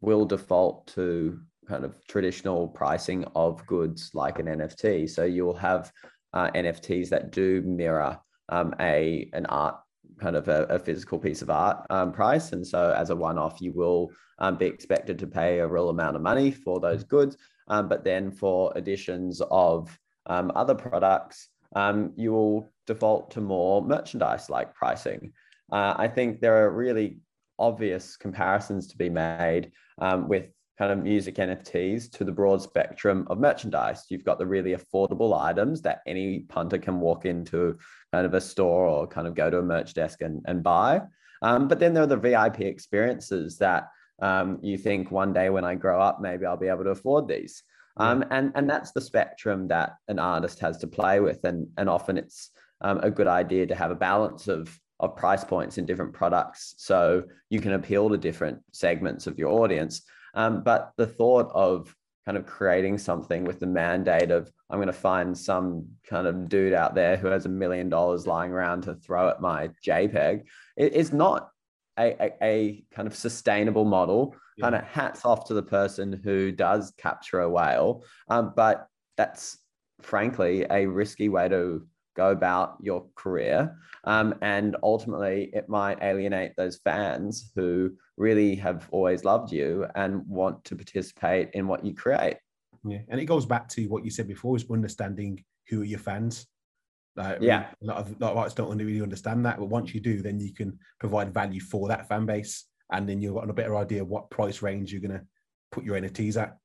[0.00, 5.08] will default to kind of traditional pricing of goods like an NFT.
[5.08, 5.92] So you'll have
[6.32, 8.18] uh, NFTs that do mirror
[8.50, 9.76] um, a an art
[10.20, 13.60] kind of a, a physical piece of art um, price, and so as a one-off,
[13.60, 17.36] you will um, be expected to pay a real amount of money for those goods.
[17.68, 23.80] Um, but then for editions of um, other products, um, you will default to more
[23.82, 25.32] merchandise-like pricing.
[25.72, 27.20] Uh, I think there are really
[27.58, 29.70] obvious comparisons to be made
[30.26, 30.46] with
[30.80, 34.06] kind of music NFTs to the broad spectrum of merchandise.
[34.08, 37.76] You've got the really affordable items that any punter can walk into
[38.14, 41.02] kind of a store or kind of go to a merch desk and, and buy.
[41.42, 43.90] Um, but then there are the VIP experiences that
[44.22, 47.28] um, you think one day when I grow up, maybe I'll be able to afford
[47.28, 47.62] these.
[47.98, 51.44] Um, and, and that's the spectrum that an artist has to play with.
[51.44, 55.44] And, and often it's um, a good idea to have a balance of, of price
[55.44, 60.00] points in different products so you can appeal to different segments of your audience.
[60.34, 61.94] Um, but the thought of
[62.26, 66.48] kind of creating something with the mandate of I'm going to find some kind of
[66.48, 70.44] dude out there who has a million dollars lying around to throw at my JPEG
[70.76, 71.50] it is not
[71.98, 74.34] a, a, a, kind of sustainable model.
[74.56, 74.64] Yeah.
[74.64, 79.58] Kind of hats off to the person who does capture a whale, um, but that's
[80.00, 83.76] frankly a risky way to go about your career.
[84.04, 90.26] Um, and ultimately, it might alienate those fans who really have always loved you and
[90.28, 92.36] want to participate in what you create.
[92.84, 92.98] Yeah.
[93.08, 96.46] And it goes back to what you said before is understanding who are your fans.
[97.16, 97.68] Like, yeah.
[97.82, 99.58] A lot, of, a lot of artists don't really understand that.
[99.58, 102.66] But once you do, then you can provide value for that fan base.
[102.92, 105.24] And then you've got a better idea of what price range you're going to
[105.72, 106.58] put your NFTs at.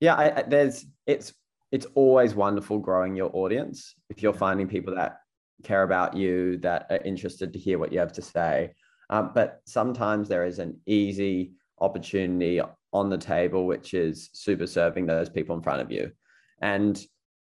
[0.00, 1.32] Yeah, I, there's it's
[1.70, 5.18] it's always wonderful growing your audience if you're finding people that
[5.62, 8.72] care about you that are interested to hear what you have to say
[9.12, 12.62] um, but sometimes there is an easy opportunity
[12.94, 16.10] on the table which is super serving those people in front of you.
[16.62, 16.98] And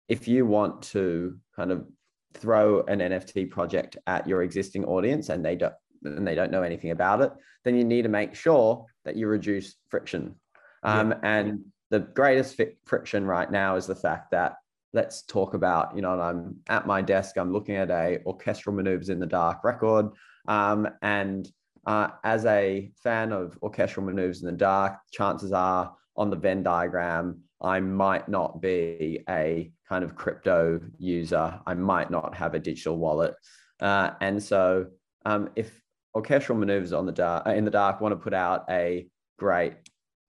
[0.09, 1.87] if you want to kind of
[2.35, 6.63] throw an nft project at your existing audience and they don't and they don't know
[6.63, 7.31] anything about it
[7.65, 10.35] then you need to make sure that you reduce friction.
[10.83, 11.19] Um, yeah.
[11.23, 14.55] and the greatest friction right now is the fact that
[14.95, 19.11] let's talk about you know i'm at my desk i'm looking at a orchestral maneuvers
[19.11, 20.07] in the dark record
[20.49, 21.49] um, and
[21.87, 26.63] uh, as a fan of orchestral maneuvers in the dark chances are on the venn
[26.63, 31.61] diagram i might not be a kind of crypto user.
[31.67, 33.35] I might not have a digital wallet.
[33.79, 34.87] Uh, and so
[35.27, 35.71] um, if
[36.15, 39.07] orchestral maneuvers on the dark in the dark want to put out a
[39.39, 39.73] great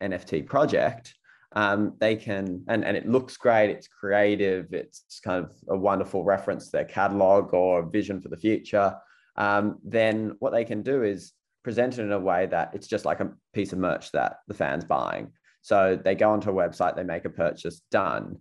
[0.01, 1.13] nft project
[1.53, 6.23] um, they can and, and it looks great it's creative it's kind of a wonderful
[6.23, 8.95] reference to their catalog or vision for the future
[9.35, 13.05] um, then what they can do is present it in a way that it's just
[13.05, 16.95] like a piece of merch that the fans buying so they go onto a website
[16.95, 18.37] they make a purchase done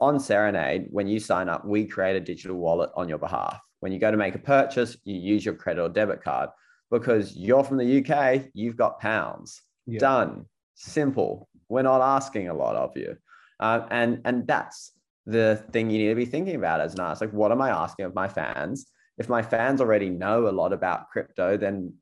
[0.00, 3.92] on serenade when you sign up we create a digital wallet on your behalf when
[3.92, 6.50] you go to make a purchase you use your credit or debit card
[6.90, 9.98] because you're from the uk you've got pounds yeah.
[9.98, 13.16] done simple we're not asking a lot of you.
[13.58, 14.92] Uh, and, and that's
[15.24, 17.22] the thing you need to be thinking about as an artist.
[17.22, 18.86] Like, what am I asking of my fans?
[19.18, 21.94] If my fans already know a lot about crypto, then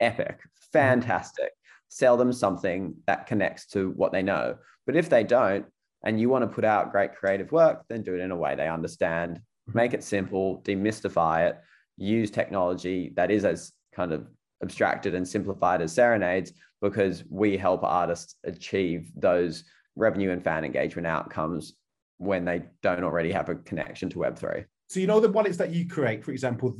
[0.00, 0.78] epic, mm-hmm.
[0.78, 1.50] fantastic.
[1.88, 4.56] Sell them something that connects to what they know.
[4.86, 5.66] But if they don't,
[6.04, 8.54] and you want to put out great creative work, then do it in a way
[8.54, 9.36] they understand.
[9.36, 9.78] Mm-hmm.
[9.78, 11.60] Make it simple, demystify it,
[11.96, 14.26] use technology that is as kind of
[14.62, 21.06] abstracted and simplified as serenades, because we help artists achieve those revenue and fan engagement
[21.06, 21.74] outcomes
[22.18, 24.64] when they don't already have a connection to Web3.
[24.92, 26.76] So you know the wallets that you create, for example,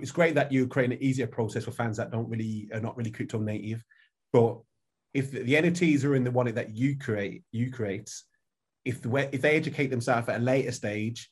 [0.00, 2.96] it's great that you create an easier process for fans that don't really are not
[2.96, 3.84] really crypto native.
[4.32, 4.58] But
[5.14, 8.12] if the NFTs are in the wallet that you create, you create,
[8.84, 11.30] if the if they educate themselves at a later stage,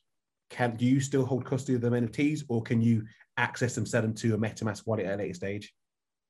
[0.49, 3.03] can do you still hold custody of them NFTs, or can you
[3.35, 5.73] access them, sell them to a MetaMask wallet at a later stage?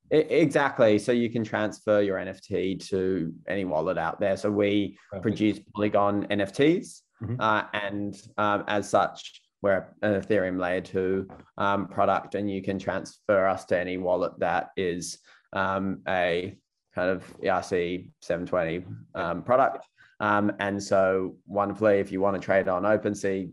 [0.09, 0.97] Exactly.
[0.97, 4.35] So you can transfer your NFT to any wallet out there.
[4.35, 5.21] So we Perfect.
[5.21, 7.35] produce Polygon NFTs, mm-hmm.
[7.39, 12.79] uh, and um, as such, we're an Ethereum layer two um, product, and you can
[12.79, 15.19] transfer us to any wallet that is
[15.53, 16.57] um, a
[16.95, 19.87] kind of ERC 720 um, product.
[20.19, 23.51] Um, and so, wonderfully, if you want to trade on OpenSea,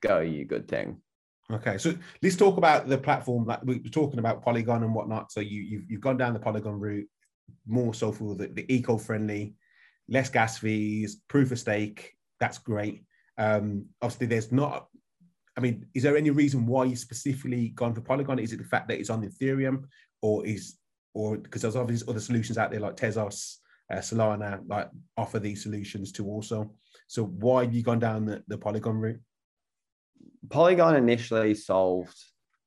[0.00, 1.00] go you good thing.
[1.52, 3.44] Okay, so let's talk about the platform.
[3.44, 5.30] Like we are talking about Polygon and whatnot.
[5.30, 7.08] So you you've, you've gone down the Polygon route
[7.66, 9.54] more so for the, the eco-friendly,
[10.08, 12.14] less gas fees, proof of stake.
[12.40, 13.04] That's great.
[13.36, 14.88] Um, obviously, there's not.
[15.56, 18.38] I mean, is there any reason why you specifically gone for Polygon?
[18.38, 19.84] Is it the fact that it's on Ethereum,
[20.20, 20.78] or is
[21.14, 23.58] or because there's obviously other solutions out there like Tezos,
[23.92, 26.72] uh, Solana, like offer these solutions to also.
[27.06, 29.20] So why have you gone down the, the Polygon route?
[30.50, 32.16] Polygon initially solved,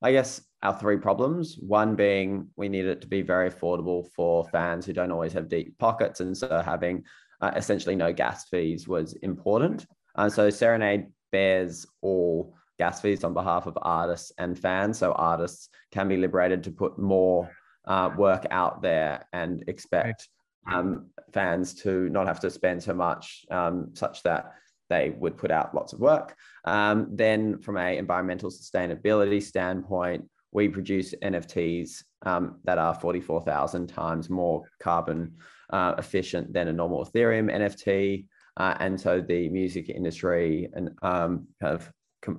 [0.01, 1.57] I guess, our three problems.
[1.59, 5.49] One being we need it to be very affordable for fans who don't always have
[5.49, 6.21] deep pockets.
[6.21, 7.03] And so having
[7.41, 9.85] uh, essentially no gas fees was important.
[10.15, 14.97] Uh, so Serenade bears all gas fees on behalf of artists and fans.
[14.97, 17.49] So artists can be liberated to put more
[17.85, 20.29] uh, work out there and expect
[20.69, 24.53] um, fans to not have to spend so much, um, such that
[24.89, 26.35] they would put out lots of work.
[26.65, 34.29] Um, then, from a environmental sustainability standpoint, we produce NFTs um, that are 44,000 times
[34.29, 35.35] more carbon
[35.69, 38.25] uh, efficient than a normal Ethereum NFT.
[38.55, 41.91] Uh, and so the music industry and um, kind of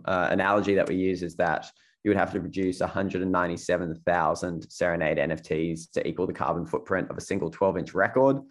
[0.05, 1.67] uh, analogy that we use is that
[2.05, 7.21] you would have to produce 197,000 Serenade NFTs to equal the carbon footprint of a
[7.21, 8.39] single 12 inch record.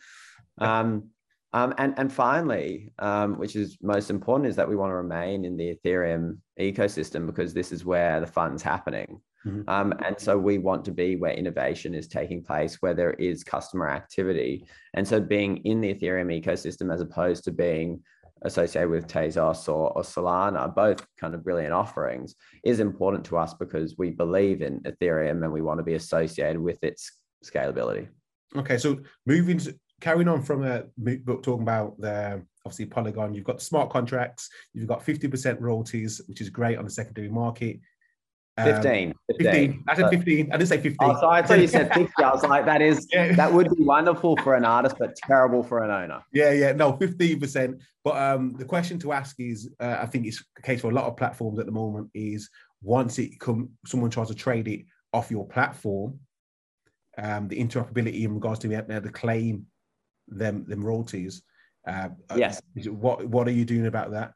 [0.59, 1.11] Um,
[1.53, 5.45] um, and, and finally, um, which is most important, is that we want to remain
[5.45, 9.21] in the Ethereum ecosystem because this is where the fun's happening.
[9.45, 9.69] Mm-hmm.
[9.69, 13.43] Um, and so we want to be where innovation is taking place, where there is
[13.43, 14.65] customer activity.
[14.93, 18.01] And so being in the Ethereum ecosystem as opposed to being
[18.43, 23.53] associated with Tezos or, or Solana, both kind of brilliant offerings, is important to us
[23.53, 27.11] because we believe in Ethereum and we want to be associated with its
[27.45, 28.07] scalability.
[28.55, 33.33] Okay, so moving to, carrying on from uh, a book talking about the obviously Polygon,
[33.33, 37.79] you've got smart contracts, you've got 50% royalties, which is great on the secondary market.
[38.63, 39.71] 15, um, 15.
[39.71, 39.83] 15.
[39.87, 40.47] I said 15.
[40.51, 40.97] I didn't say 15.
[41.01, 42.11] Oh, so I thought you said 50.
[42.23, 43.35] I was like, that is yeah.
[43.35, 46.23] that would be wonderful for an artist, but terrible for an owner.
[46.33, 46.71] Yeah, yeah.
[46.71, 47.79] No, 15%.
[48.03, 50.93] But um, the question to ask is, uh, I think it's the case for a
[50.93, 52.49] lot of platforms at the moment, is
[52.81, 56.19] once it come someone tries to trade it off your platform,
[57.17, 59.67] um, the interoperability in regards to being able to claim
[60.27, 61.43] them them royalties.
[61.87, 62.59] Uh, uh yes.
[62.85, 64.33] What what are you doing about that?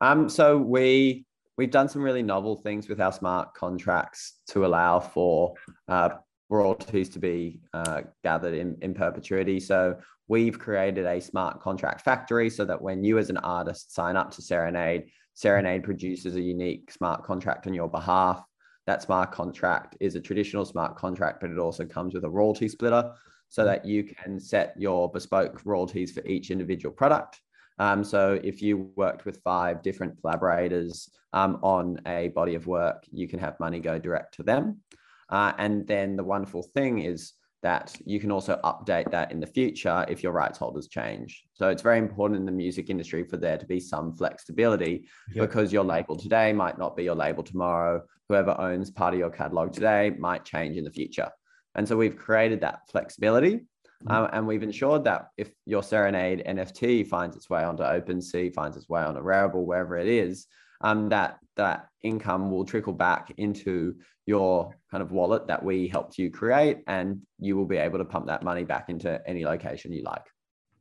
[0.00, 1.26] Um, so we
[1.62, 5.54] we've done some really novel things with our smart contracts to allow for
[5.86, 6.08] uh,
[6.50, 9.60] royalties to be uh, gathered in, in perpetuity.
[9.60, 9.96] So
[10.26, 14.32] we've created a smart contract factory so that when you as an artist sign up
[14.32, 18.44] to Serenade, Serenade produces a unique smart contract on your behalf.
[18.88, 22.66] That smart contract is a traditional smart contract, but it also comes with a royalty
[22.66, 23.12] splitter
[23.50, 27.40] so that you can set your bespoke royalties for each individual product.
[27.78, 33.04] Um, so if you worked with five different collaborators um, on a body of work,
[33.10, 34.80] you can have money go direct to them.
[35.28, 37.32] Uh, and then the wonderful thing is
[37.62, 41.44] that you can also update that in the future if your rights holders change.
[41.54, 45.48] So it's very important in the music industry for there to be some flexibility yep.
[45.48, 48.02] because your label today might not be your label tomorrow.
[48.28, 51.30] Whoever owns part of your catalog today might change in the future.
[51.74, 53.60] And so we've created that flexibility.
[54.06, 54.12] Mm-hmm.
[54.12, 58.76] Um, and we've ensured that if your Serenade NFT finds its way onto OpenSea, finds
[58.76, 60.46] its way on a Rarible, wherever it is,
[60.80, 63.94] um, that that income will trickle back into
[64.26, 68.04] your kind of wallet that we helped you create, and you will be able to
[68.04, 70.24] pump that money back into any location you like.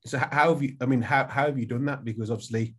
[0.06, 0.76] So how have you?
[0.82, 2.04] I mean, how, how have you done that?
[2.04, 2.76] Because obviously,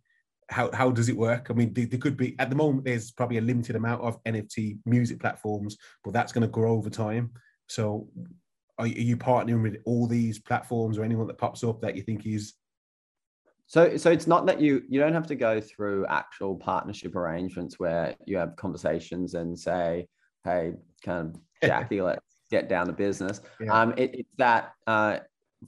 [0.49, 1.47] how how does it work?
[1.49, 4.21] I mean, there, there could be at the moment there's probably a limited amount of
[4.25, 7.31] NFT music platforms, but that's going to grow over time.
[7.67, 8.09] So
[8.77, 12.25] are, you partnering with all these platforms or anyone that pops up that you think
[12.25, 12.53] is
[13.67, 17.79] so so it's not that you you don't have to go through actual partnership arrangements
[17.79, 20.07] where you have conversations and say
[20.43, 23.81] hey kind of jackie let's get down to business yeah.
[23.81, 25.17] um it, it's that uh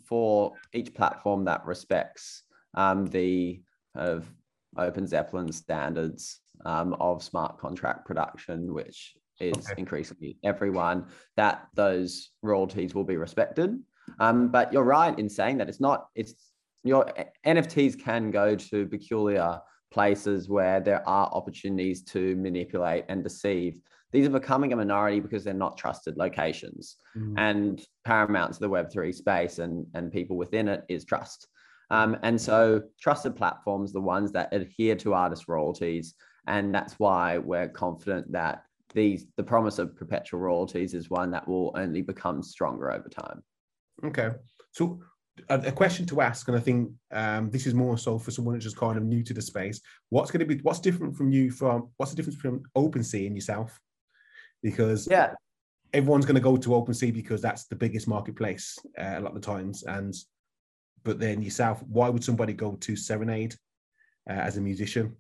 [0.08, 2.44] for each platform that respects
[2.74, 3.62] um the
[3.96, 4.30] of
[4.78, 9.76] OpenZeppelin standards um, of smart contract production which is okay.
[9.78, 11.06] increasingly everyone
[11.36, 13.80] that those royalties will be respected.
[14.20, 16.08] Um, but you're right in saying that it's not.
[16.16, 16.52] It's
[16.84, 17.10] your
[17.46, 19.60] NFTs can go to peculiar
[19.92, 23.80] places where there are opportunities to manipulate and deceive.
[24.12, 26.98] These are becoming a minority because they're not trusted locations.
[27.18, 27.34] Mm.
[27.38, 31.48] And paramount to the Web3 space and, and people within it is trust.
[31.92, 36.16] Um, and so trusted platforms, the ones that adhere to artist royalties.
[36.48, 38.64] And that's why we're confident that
[38.96, 43.44] these the promise of perpetual royalties is one that will only become stronger over time.
[44.04, 44.32] Okay.
[44.72, 45.00] So
[45.50, 48.64] a, question to ask, and I think um, this is more so for someone that's
[48.64, 49.82] just kind of new to the space.
[50.10, 53.36] What's going to be what's different from you from what's the difference from OpenSea and
[53.36, 53.80] yourself?
[54.64, 55.34] Because yeah,
[55.94, 59.42] everyone's going to go to OpenSea because that's the biggest marketplace uh, a lot of
[59.42, 60.14] the times, and
[61.04, 63.56] but then yourself, why would somebody go to Serenade
[64.30, 65.16] uh, as a musician?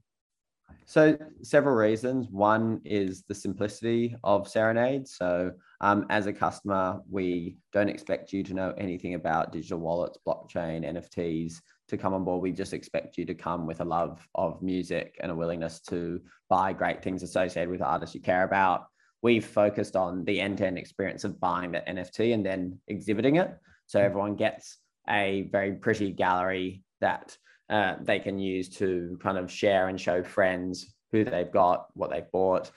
[0.88, 2.28] So, several reasons.
[2.30, 5.08] One is the simplicity of Serenade.
[5.08, 5.52] So,
[5.82, 10.86] um, as a customer, we don't expect you to know anything about digital wallets, blockchain,
[10.86, 11.56] NFTs
[11.88, 12.44] to come on board.
[12.44, 16.22] We just expect you to come with a love of music and a willingness to
[16.50, 18.86] buy great things associated with artists you care about.
[19.24, 23.38] We've focused on the end to end experience of buying the NFT and then exhibiting
[23.38, 23.58] it.
[23.88, 24.78] So, everyone gets
[25.10, 27.36] a very pretty gallery that
[27.70, 32.10] uh, they can use to kind of share and show friends who they've got, what
[32.10, 32.72] they've bought.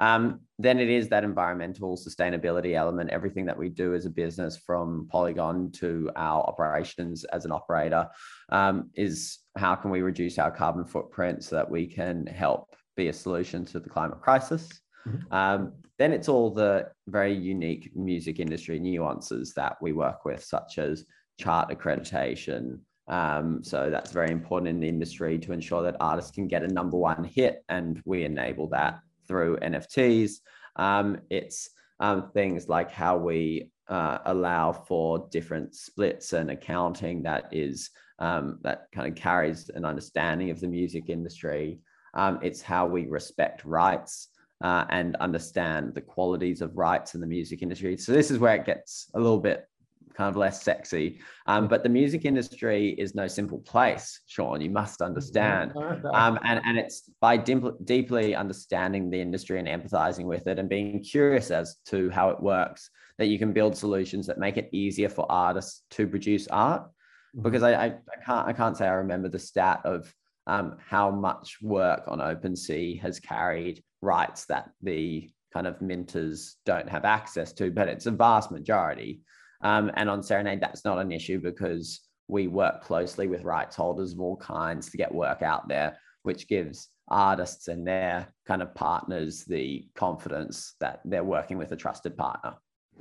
[0.00, 3.10] Um, then it is that environmental sustainability element.
[3.10, 8.08] Everything that we do as a business, from Polygon to our operations as an operator,
[8.48, 13.08] um, is how can we reduce our carbon footprint so that we can help be
[13.08, 14.80] a solution to the climate crisis.
[15.06, 15.32] Mm-hmm.
[15.32, 20.78] Um, then it's all the very unique music industry nuances that we work with, such
[20.78, 21.04] as
[21.38, 22.80] chart accreditation,
[23.12, 26.68] um, so that's very important in the industry to ensure that artists can get a
[26.68, 30.36] number one hit, and we enable that through NFTs.
[30.76, 31.68] Um, it's
[32.00, 38.58] um, things like how we uh, allow for different splits and accounting that is um,
[38.62, 41.80] that kind of carries an understanding of the music industry.
[42.14, 44.28] Um, it's how we respect rights.
[44.62, 47.96] Uh, and understand the qualities of rights in the music industry.
[47.96, 49.66] So this is where it gets a little bit
[50.14, 51.20] kind of less sexy.
[51.46, 54.60] Um, but the music industry is no simple place, Sean.
[54.60, 55.72] You must understand.
[56.12, 61.02] Um, and, and it's by deeply understanding the industry and empathizing with it and being
[61.02, 65.08] curious as to how it works that you can build solutions that make it easier
[65.08, 66.82] for artists to produce art.
[66.82, 67.42] Mm-hmm.
[67.42, 70.12] Because I, I, I can't I can't say I remember the stat of
[70.46, 76.88] um, how much work on OpenSea has carried rights that the kind of minters don't
[76.88, 79.20] have access to, but it's a vast majority.
[79.62, 84.12] Um, and on Serenade, that's not an issue because we work closely with rights holders
[84.12, 88.74] of all kinds to get work out there, which gives artists and their kind of
[88.74, 92.54] partners the confidence that they're working with a trusted partner.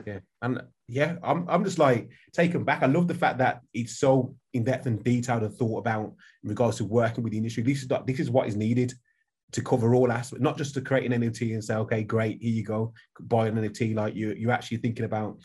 [0.06, 2.82] Yeah, and yeah, I'm I'm just like taken back.
[2.82, 6.50] I love the fact that it's so in depth and detailed and thought about in
[6.50, 7.64] regards to working with the industry.
[7.64, 8.94] This is this is what is needed
[9.52, 12.54] to cover all aspects, not just to create an NFT and say, okay, great, here
[12.54, 13.96] you go, buy an NFT.
[13.96, 15.42] Like you, you're actually thinking about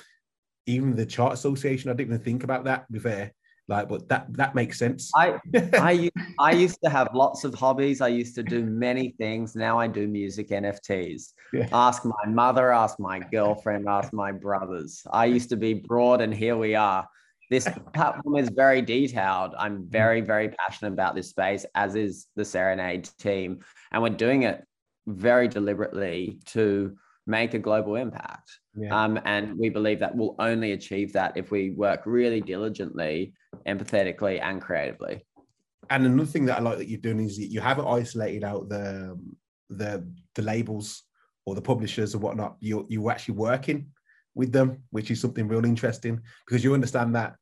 [0.67, 1.91] even the chart association.
[1.91, 2.87] I didn't even think about that.
[2.87, 3.33] To be fair,
[3.69, 5.11] like, but that that makes sense.
[5.17, 5.39] I
[5.75, 8.01] I I used to have lots of hobbies.
[8.01, 9.57] I used to do many things.
[9.57, 11.33] Now I do music NFTs.
[11.53, 11.69] Yeah.
[11.73, 12.73] Ask my mother.
[12.73, 13.89] Ask my girlfriend.
[13.89, 15.03] Ask my brothers.
[15.11, 17.09] I used to be broad, and here we are.
[17.51, 19.55] This platform is very detailed.
[19.59, 23.61] I'm very very passionate about this space, as is the Serenade team,
[23.91, 24.65] and we're doing it
[25.09, 26.97] very deliberately to
[27.27, 28.51] make a global impact.
[28.77, 29.05] Yeah.
[29.05, 33.35] Um, and we believe that we'll only achieve that if we work really diligently,
[33.67, 35.27] empathetically, and creatively.
[35.91, 39.19] And another thing that I like that you're doing is you haven't isolated out the
[39.69, 41.03] the the labels
[41.45, 42.57] or the publishers or whatnot.
[42.61, 43.89] You you're actually working
[44.35, 47.37] with them, which is something real interesting because you understand that.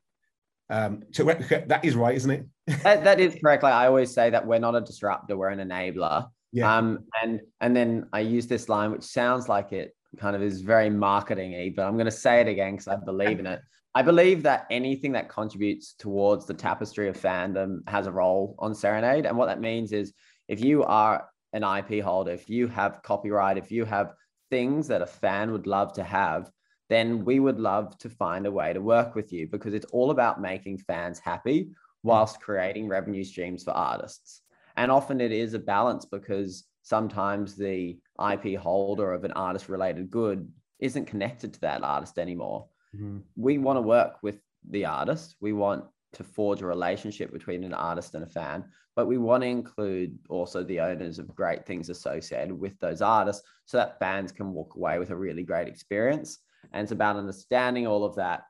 [0.70, 1.24] Um, so
[1.66, 2.46] that is right, isn't it?
[2.82, 3.62] that, that is correct.
[3.62, 6.28] Like I always say that we're not a disruptor, we're an enabler.
[6.54, 6.72] Yeah.
[6.72, 10.60] Um, and and then I use this line, which sounds like it kind of is
[10.60, 13.60] very marketing-y, but I'm going to say it again because I believe in it.
[13.96, 18.72] I believe that anything that contributes towards the tapestry of fandom has a role on
[18.72, 19.26] Serenade.
[19.26, 20.12] And what that means is
[20.48, 24.12] if you are an IP holder, if you have copyright, if you have
[24.50, 26.50] things that a fan would love to have,
[26.88, 30.12] then we would love to find a way to work with you because it's all
[30.12, 31.70] about making fans happy
[32.04, 34.43] whilst creating revenue streams for artists.
[34.76, 37.98] And often it is a balance because sometimes the
[38.30, 40.50] IP holder of an artist related good
[40.80, 42.66] isn't connected to that artist anymore.
[42.94, 43.18] Mm-hmm.
[43.36, 45.36] We want to work with the artist.
[45.40, 48.64] We want to forge a relationship between an artist and a fan,
[48.94, 53.42] but we want to include also the owners of great things associated with those artists
[53.64, 56.38] so that fans can walk away with a really great experience.
[56.72, 58.42] And it's about understanding all of that,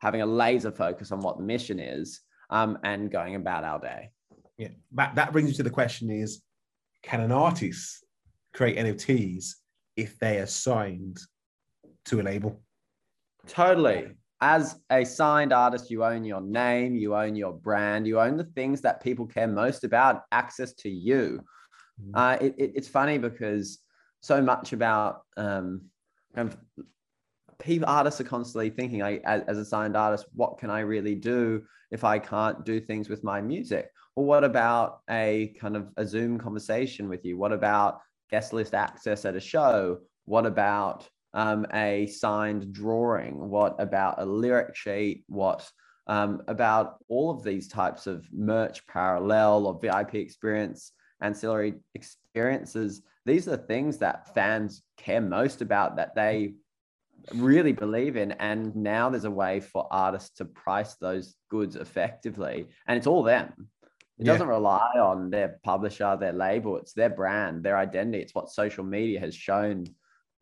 [0.00, 2.20] having a laser focus on what the mission is,
[2.50, 4.10] um, and going about our day
[4.58, 6.42] yeah that, that brings me to the question is
[7.02, 8.04] can an artist
[8.52, 9.52] create NFTs
[9.96, 11.18] if they are signed
[12.06, 12.60] to a label?
[13.46, 14.12] Totally.
[14.40, 18.44] As a signed artist, you own your name, you own your brand, you own the
[18.44, 21.40] things that people care most about, access to you.
[22.02, 22.10] Mm.
[22.14, 23.78] Uh, it, it, it's funny because
[24.20, 25.82] so much about um,
[27.58, 31.14] people artists are constantly thinking I, as, as, a signed artist what can i really
[31.14, 33.90] do if i can't do things with my music?
[34.14, 37.36] Well what about a kind of a zoom conversation with you?
[37.36, 38.00] What about
[38.30, 39.98] guest list access at a show?
[40.24, 43.50] What about um, a signed drawing?
[43.50, 45.24] What about a lyric sheet?
[45.28, 45.70] What
[46.06, 53.02] um, about all of these types of merch parallel or vip experience ancillary experiences?
[53.26, 56.54] These are the things that fans care most about that they
[57.34, 58.32] really believe in.
[58.32, 62.66] And now there's a way for artists to price those goods effectively.
[62.86, 63.68] And it's all them.
[64.18, 64.32] It yeah.
[64.32, 68.22] doesn't rely on their publisher, their label, it's their brand, their identity.
[68.22, 69.86] It's what social media has shown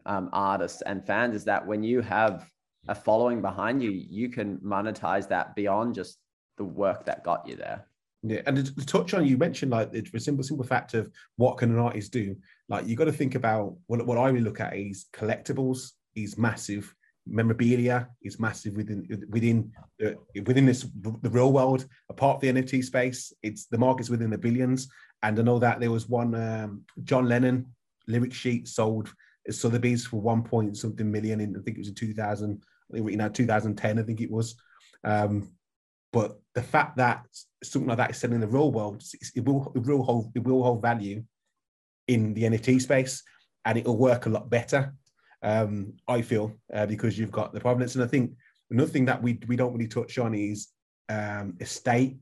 [0.06, 2.48] um, artists and fans is that when you have
[2.88, 6.18] a following behind you, you can monetize that beyond just
[6.56, 7.86] the work that got you there.
[8.22, 11.70] Yeah, and to touch on, you mentioned like the simple, simple fact of what can
[11.70, 12.36] an artist do.
[12.68, 16.38] Like you got to think about what, what I really look at is collectibles is
[16.38, 16.94] massive.
[17.26, 19.72] Memorabilia is massive within within
[20.04, 20.10] uh,
[20.44, 20.86] within this
[21.22, 21.86] the real world.
[22.10, 24.88] Apart the NFT space, it's the market's within the billions.
[25.22, 27.66] And I know that there was one um, John Lennon
[28.06, 29.12] lyric sheet sold
[29.48, 32.62] at Sotheby's for one point something million in I think it was in 2000,
[32.92, 34.56] you know 2010 I think it was.
[35.02, 35.50] Um,
[36.12, 37.24] but the fact that
[37.62, 39.02] something like that is selling in the real world,
[39.34, 41.24] it will it will hold it will hold value
[42.06, 43.22] in the NFT space,
[43.64, 44.94] and it will work a lot better
[45.44, 47.94] um, I feel, uh, because you've got the provenance.
[47.94, 48.32] And I think
[48.70, 50.68] another thing that we, we don't really touch on is
[51.08, 52.16] um, estate,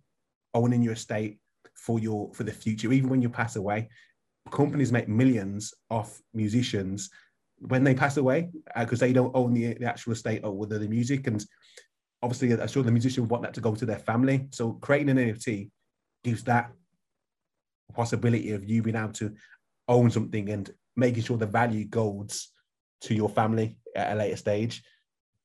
[0.53, 1.39] owning your estate
[1.75, 3.89] for your for the future, even when you pass away.
[4.51, 7.09] Companies make millions off musicians
[7.61, 10.81] when they pass away because uh, they don't own the, the actual estate or the,
[10.81, 11.29] the music.
[11.29, 11.45] And
[12.23, 14.49] obviously, I'm sure the musician would want that to go to their family.
[14.51, 15.71] So creating an NFT
[16.25, 16.73] gives that
[17.95, 19.33] possibility of you being able to
[19.87, 22.52] own something and making sure the value goes
[23.03, 24.83] to your family at a later stage?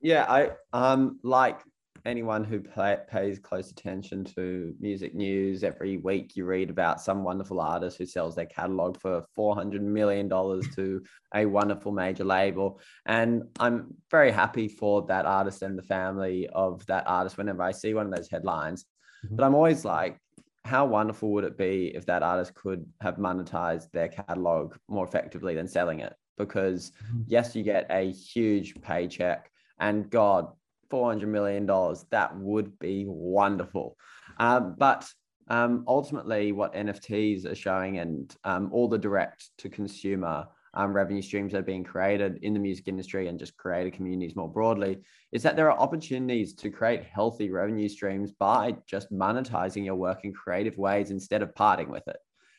[0.02, 1.60] Yeah, I um like
[2.08, 7.24] anyone who play, pays close attention to music news every week you read about some
[7.24, 11.04] wonderful artist who sells their catalog for 400 million dollars to
[11.36, 16.86] a wonderful major label and i'm very happy for that artist and the family of
[16.86, 18.86] that artist whenever i see one of those headlines
[19.26, 19.36] mm-hmm.
[19.36, 20.18] but i'm always like
[20.64, 25.56] how wonderful would it be if that artist could have monetized their catalog more effectively
[25.56, 27.24] than selling it because mm-hmm.
[27.28, 30.48] yes, you get a huge paycheck, and God,
[30.90, 33.98] four hundred million dollars that would be wonderful.
[34.40, 35.10] Um, but
[35.50, 41.22] um, ultimately, what NFTs are showing, and um, all the direct to consumer um, revenue
[41.22, 45.00] streams that are being created in the music industry and just creator communities more broadly,
[45.32, 50.20] is that there are opportunities to create healthy revenue streams by just monetizing your work
[50.24, 52.18] in creative ways instead of parting with it.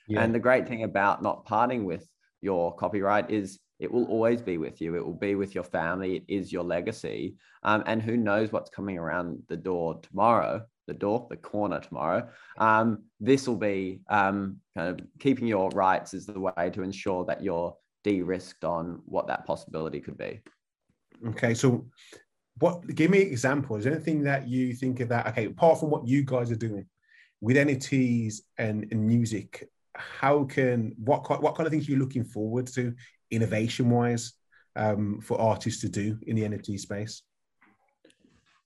[0.08, 0.22] Yeah.
[0.22, 2.08] And the great thing about not parting with
[2.40, 4.96] your copyright is it will always be with you.
[4.96, 6.16] It will be with your family.
[6.16, 7.36] It is your legacy.
[7.62, 12.28] Um, and who knows what's coming around the door tomorrow, the door, the corner tomorrow.
[12.58, 17.24] Um, this will be um, kind of keeping your rights is the way to ensure
[17.26, 20.40] that you're de risked on what that possibility could be.
[21.28, 21.54] Okay.
[21.54, 21.86] So,
[22.58, 23.86] what give me examples?
[23.86, 25.28] Anything that you think of that?
[25.28, 26.86] Okay, apart from what you guys are doing
[27.40, 32.24] with NFTs and, and music, how can what what kind of things are you looking
[32.24, 32.94] forward to
[33.30, 34.32] innovation wise
[34.76, 37.22] um, for artists to do in the NFT space?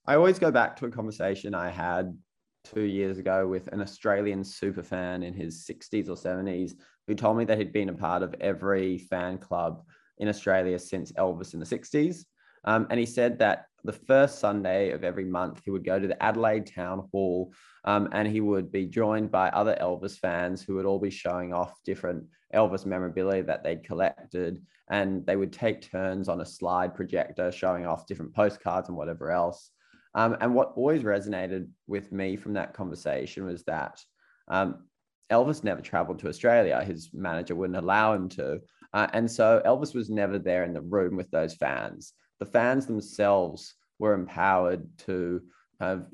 [0.05, 2.17] I always go back to a conversation I had
[2.63, 6.75] two years ago with an Australian super fan in his 60s or 70s
[7.07, 9.83] who told me that he'd been a part of every fan club
[10.17, 12.25] in Australia since Elvis in the 60s.
[12.65, 16.07] Um, and he said that the first Sunday of every month, he would go to
[16.07, 17.53] the Adelaide Town Hall
[17.85, 21.53] um, and he would be joined by other Elvis fans who would all be showing
[21.53, 24.63] off different Elvis memorabilia that they'd collected.
[24.89, 29.31] And they would take turns on a slide projector showing off different postcards and whatever
[29.31, 29.71] else.
[30.15, 33.99] Um, and what always resonated with me from that conversation was that
[34.47, 34.85] um,
[35.31, 36.83] Elvis never traveled to Australia.
[36.83, 38.61] His manager wouldn't allow him to.
[38.93, 42.13] Uh, and so Elvis was never there in the room with those fans.
[42.43, 45.41] The fans themselves were empowered to
[45.79, 46.07] kind of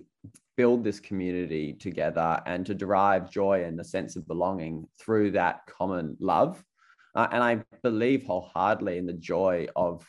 [0.55, 5.65] build this community together and to derive joy and a sense of belonging through that
[5.65, 6.63] common love.
[7.15, 10.07] Uh, and I believe wholeheartedly in the joy of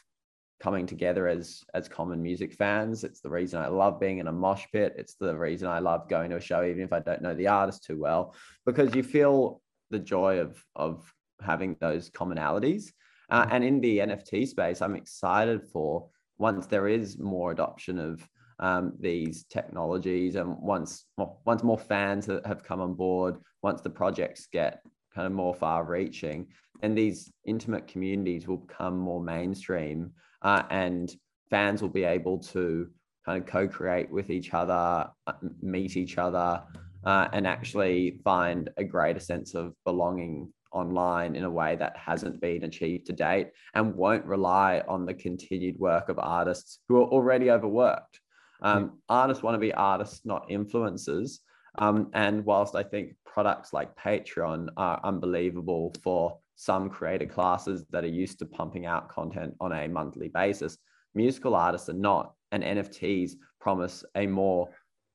[0.60, 3.02] coming together as as common music fans.
[3.02, 4.92] It's the reason I love being in a mosh pit.
[4.98, 7.48] It's the reason I love going to a show, even if I don't know the
[7.48, 8.34] artist too well,
[8.66, 11.10] because you feel the joy of of
[11.40, 12.92] having those commonalities.
[13.30, 16.08] Uh, and in the NFT space, I'm excited for
[16.38, 18.26] once there is more adoption of
[18.58, 24.48] um, these technologies and once once more fans have come on board, once the projects
[24.52, 24.82] get
[25.14, 26.46] kind of more far reaching,
[26.82, 30.12] and these intimate communities will become more mainstream
[30.42, 31.14] uh, and
[31.50, 32.88] fans will be able to
[33.24, 36.62] kind of co-create with each other, uh, meet each other,
[37.04, 42.40] uh, and actually find a greater sense of belonging online in a way that hasn't
[42.40, 47.08] been achieved to date and won't rely on the continued work of artists who are
[47.08, 48.20] already overworked.
[48.62, 48.98] Um.
[49.08, 51.38] Artists want to be artists, not influencers.
[51.78, 58.04] Um, and whilst I think products like Patreon are unbelievable for some creator classes that
[58.04, 60.76] are used to pumping out content on a monthly basis,
[61.14, 62.34] musical artists are not.
[62.52, 64.68] And NFTs promise a more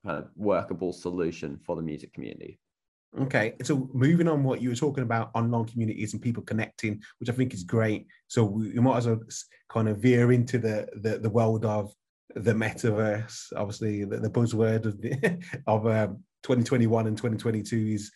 [0.06, 2.60] kind of workable solution for the music community.
[3.22, 7.30] Okay, so moving on, what you were talking about online communities and people connecting, which
[7.30, 8.07] I think is great.
[8.28, 9.22] So we, might as well
[9.70, 11.93] kind of veer into the the, the world of
[12.36, 13.53] the metaverse.
[13.55, 18.11] Obviously, the, the buzzword of, the, of um, 2021 and 2022 is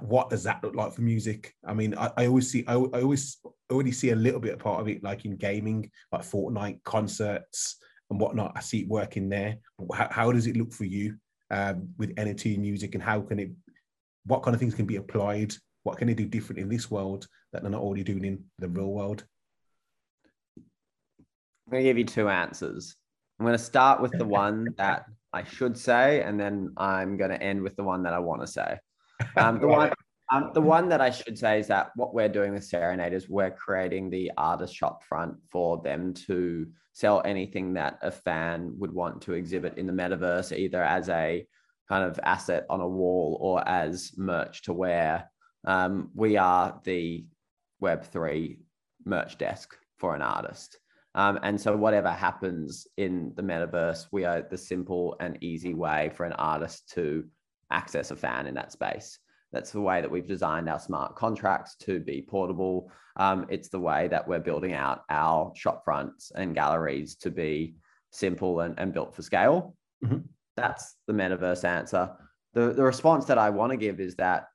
[0.00, 1.54] what does that look like for music?
[1.66, 3.38] I mean, I, I always see, I, I, always
[3.70, 7.76] already see a little bit of part of it, like in gaming, like Fortnite concerts
[8.10, 8.52] and whatnot.
[8.56, 9.56] I see it working there.
[9.92, 11.16] How, how does it look for you
[11.50, 13.50] um, with NFT music, and how can it?
[14.30, 15.52] What kind of things can be applied?
[15.82, 18.68] What can they do different in this world that they're not already doing in the
[18.68, 19.24] real world?
[20.56, 22.94] I'm going to give you two answers.
[23.40, 27.32] I'm going to start with the one that I should say, and then I'm going
[27.32, 28.78] to end with the one that I want to say.
[29.36, 29.92] Um, the one,
[30.32, 33.28] um, the one that I should say is that what we're doing with Serenade is
[33.28, 38.94] we're creating the artist shop front for them to sell anything that a fan would
[38.94, 41.44] want to exhibit in the metaverse, either as a
[41.90, 45.28] kind of asset on a wall or as merch to wear.
[45.66, 47.26] Um, we are the
[47.82, 48.58] Web3
[49.04, 50.78] merch desk for an artist.
[51.16, 56.12] Um, and so, whatever happens in the metaverse, we are the simple and easy way
[56.14, 57.24] for an artist to
[57.72, 59.18] access a fan in that space.
[59.52, 62.92] That's the way that we've designed our smart contracts to be portable.
[63.16, 67.74] Um, it's the way that we're building out our shop fronts and galleries to be
[68.12, 69.74] simple and, and built for scale.
[70.04, 70.18] Mm-hmm.
[70.56, 72.10] That's the metaverse answer.
[72.54, 74.48] The, the response that I want to give is that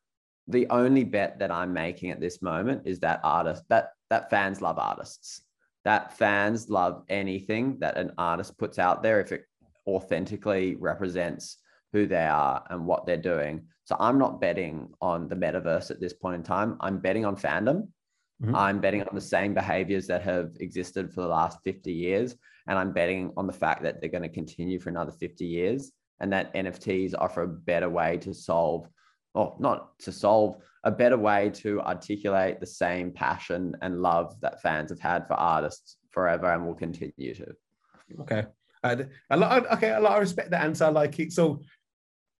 [0.48, 4.62] the only bet that I'm making at this moment is that artists that that fans
[4.62, 5.41] love artists
[5.86, 9.46] that fans love anything that an artist puts out there if it
[9.88, 11.58] authentically represents
[11.93, 13.64] who they are and what they're doing.
[13.86, 16.76] So I'm not betting on the metaverse at this point in time.
[16.82, 17.88] I'm betting on fandom.
[18.43, 18.55] Mm-hmm.
[18.55, 22.36] I'm betting on the same behaviors that have existed for the last 50 years.
[22.67, 25.91] And I'm betting on the fact that they're going to continue for another 50 years
[26.19, 28.88] and that NFTs offer a better way to solve,
[29.33, 34.61] or not to solve, a better way to articulate the same passion and love that
[34.61, 37.55] fans have had for artists forever and will continue to.
[38.21, 38.45] Okay.
[38.83, 38.95] Uh,
[39.31, 39.65] a lot.
[39.65, 40.13] Of, okay, a lot.
[40.13, 40.86] of respect that answer.
[40.86, 41.31] I like it.
[41.31, 41.61] So,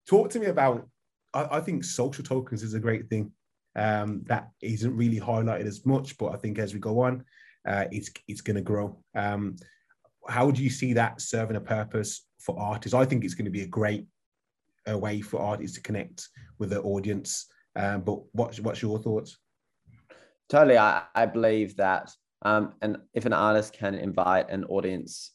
[0.08, 0.88] talk to me about.
[1.34, 3.32] I, I think social tokens is a great thing.
[3.76, 7.24] Um, that isn't really highlighted as much, but I think as we go on,
[7.68, 8.98] uh, it's it's going to grow.
[9.14, 9.56] Um,
[10.28, 12.94] how do you see that serving a purpose for artists?
[12.94, 14.06] I think it's going to be a great
[14.86, 17.46] a way for artists to connect with their audience
[17.76, 19.36] um, but what's what's your thoughts?
[20.48, 22.10] Totally, I, I believe that,
[22.42, 25.32] um, and if an artist can invite an audience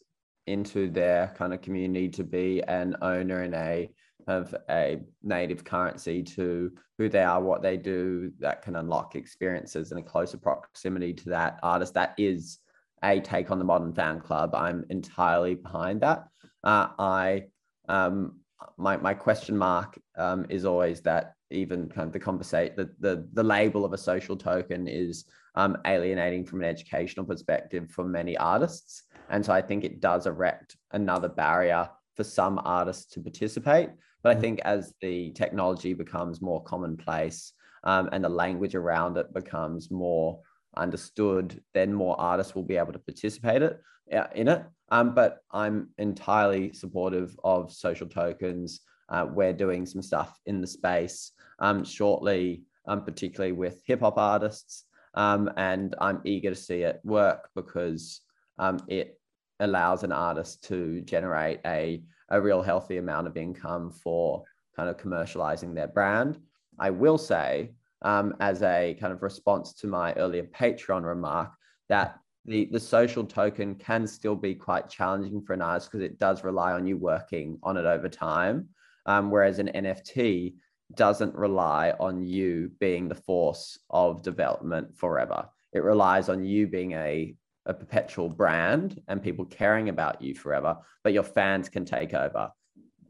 [0.47, 3.91] into their kind of community to be an owner and a
[4.27, 9.91] of a native currency to who they are, what they do, that can unlock experiences
[9.91, 11.93] and a closer proximity to that artist.
[11.93, 12.59] That is
[13.03, 14.53] a take on the modern fan club.
[14.53, 16.27] I'm entirely behind that.
[16.63, 17.43] Uh, I
[17.89, 18.39] um,
[18.77, 23.27] my my question mark um, is always that even kind of the conversation, the, the,
[23.33, 28.37] the label of a social token is um, alienating from an educational perspective for many
[28.37, 29.03] artists.
[29.29, 33.89] And so I think it does erect another barrier for some artists to participate.
[34.23, 34.41] But I mm-hmm.
[34.41, 37.53] think as the technology becomes more commonplace
[37.83, 40.39] um, and the language around it becomes more
[40.77, 43.81] understood, then more artists will be able to participate it,
[44.15, 44.63] uh, in it.
[44.89, 48.81] Um, but I'm entirely supportive of social tokens.
[49.09, 54.17] Uh, we're doing some stuff in the space um, shortly, um, particularly with hip hop
[54.17, 54.85] artists.
[55.13, 58.21] Um, and I'm eager to see it work because
[58.57, 59.19] um, it
[59.59, 62.01] allows an artist to generate a,
[62.31, 64.43] a real healthy amount of income for
[64.75, 66.39] kind of commercializing their brand.
[66.79, 71.51] I will say, um, as a kind of response to my earlier Patreon remark,
[71.89, 76.17] that the, the social token can still be quite challenging for an artist because it
[76.17, 78.69] does rely on you working on it over time.
[79.05, 80.53] Um, whereas an NFT,
[80.95, 85.47] doesn't rely on you being the force of development forever.
[85.73, 90.77] It relies on you being a, a perpetual brand and people caring about you forever,
[91.03, 92.51] but your fans can take over.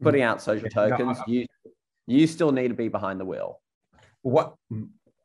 [0.00, 1.46] Putting out social tokens, you
[2.06, 3.60] you still need to be behind the wheel.
[4.22, 4.54] What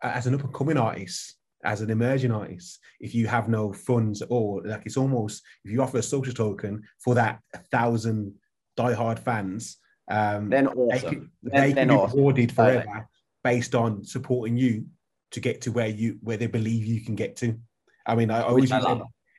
[0.03, 4.21] as an up and coming artist, as an emerging artist, if you have no funds
[4.29, 7.39] or like it's almost if you offer a social token for that
[7.71, 8.35] thousand
[8.77, 9.77] diehard fans,
[10.09, 10.87] um, then awesome.
[10.89, 12.17] They can, then, can be awesome.
[12.17, 13.07] rewarded forever Perfect.
[13.43, 14.85] based on supporting you
[15.31, 17.59] to get to where you where they believe you can get to.
[18.05, 18.85] I mean, I always use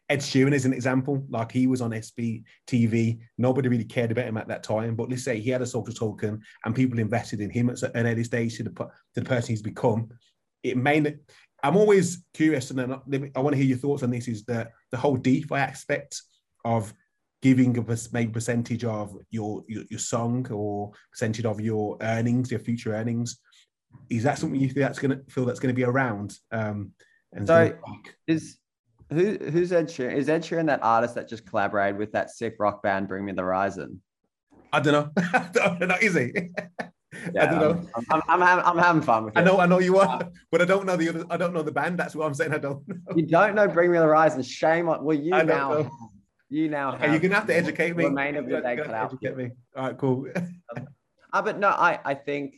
[0.08, 1.24] Ed, Sheeran is an example.
[1.28, 4.94] Like he was on SB TV, nobody really cared about him at that time.
[4.96, 8.06] But let's say he had a social token and people invested in him at an
[8.06, 10.08] early stage to the, to the person he's become.
[10.62, 11.16] It may.
[11.62, 14.28] I'm always curious, and I want to hear your thoughts on this.
[14.28, 16.22] Is the the whole DeFi aspect
[16.64, 16.92] of
[17.42, 22.60] giving a maybe percentage of your, your, your song or percentage of your earnings, your
[22.60, 23.38] future earnings.
[24.10, 26.36] Is that something you feel that's going to feel that's going to be around?
[26.50, 26.92] Um,
[27.32, 27.72] and so
[28.26, 28.58] is
[29.10, 30.14] who who's Ed Sheeran?
[30.14, 33.32] Is Ed Sheeran that artist that just collaborated with that sick rock band Bring Me
[33.32, 34.02] the Horizon?
[34.72, 35.10] I don't know.
[35.32, 35.96] I don't know.
[36.00, 36.32] Is he?
[37.34, 38.02] Yeah, I don't know.
[38.10, 39.40] I'm, I'm, I'm, I'm having fun with it.
[39.40, 40.20] I know, I know you are,
[40.52, 41.24] but I don't know the other.
[41.30, 41.98] I don't know the band.
[41.98, 42.52] That's what I'm saying.
[42.52, 42.96] I don't know.
[43.16, 44.42] You don't know Bring Me the Horizon.
[44.42, 45.02] Shame on.
[45.02, 45.90] Well, you now.
[46.50, 48.04] You now okay, you're gonna have to educate me.
[48.04, 49.12] The Remain of the day cut out.
[49.12, 49.50] Educate me.
[49.76, 50.28] All right, cool.
[51.32, 52.56] uh, but no, I I think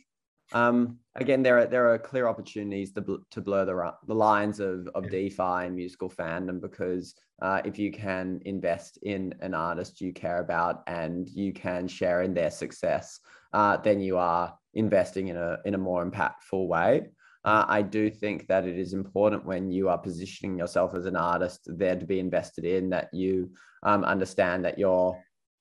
[0.53, 4.87] um, again there are there are clear opportunities to, to blur the the lines of
[4.95, 10.13] of DeFi and musical fandom because uh, if you can invest in an artist you
[10.13, 13.19] care about and you can share in their success,
[13.53, 17.09] uh, then you are investing in a in a more impactful way.
[17.43, 21.15] Uh, I do think that it is important when you are positioning yourself as an
[21.15, 23.49] artist there to be invested in that you
[23.81, 25.13] um, understand that you're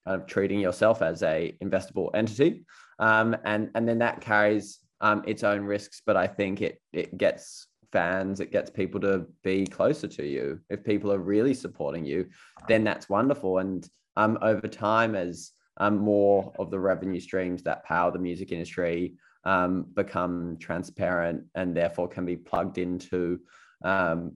[0.06, 2.66] kind of treating yourself as a investable entity,
[2.98, 6.02] um, and and then that carries um, its own risks.
[6.04, 10.60] But I think it it gets fans, it gets people to be closer to you.
[10.70, 12.26] If people are really supporting you,
[12.68, 13.58] then that's wonderful.
[13.58, 18.52] And um, over time, as um, more of the revenue streams that power the music
[18.52, 23.40] industry um, become transparent and therefore can be plugged into,
[23.84, 24.32] um,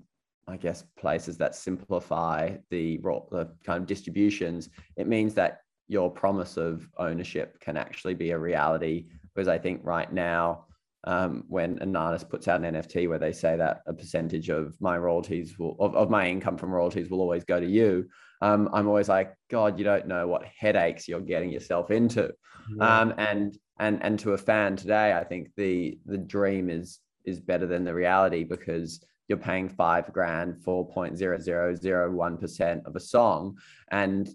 [0.48, 2.96] I guess, places that simplify the,
[3.30, 8.38] the kind of distributions, it means that your promise of ownership can actually be a
[8.38, 9.06] reality.
[9.34, 10.66] Because I think right now,
[11.06, 14.80] um, when an artist puts out an NFT where they say that a percentage of
[14.80, 18.08] my royalties will, of, of my income from royalties will always go to you,
[18.40, 22.32] um, I'm always like, God, you don't know what headaches you're getting yourself into.
[22.76, 23.00] Yeah.
[23.00, 27.40] Um, and and and to a fan today, I think the the dream is is
[27.40, 33.56] better than the reality because you're paying five grand for 0.0001% of a song
[33.90, 34.28] and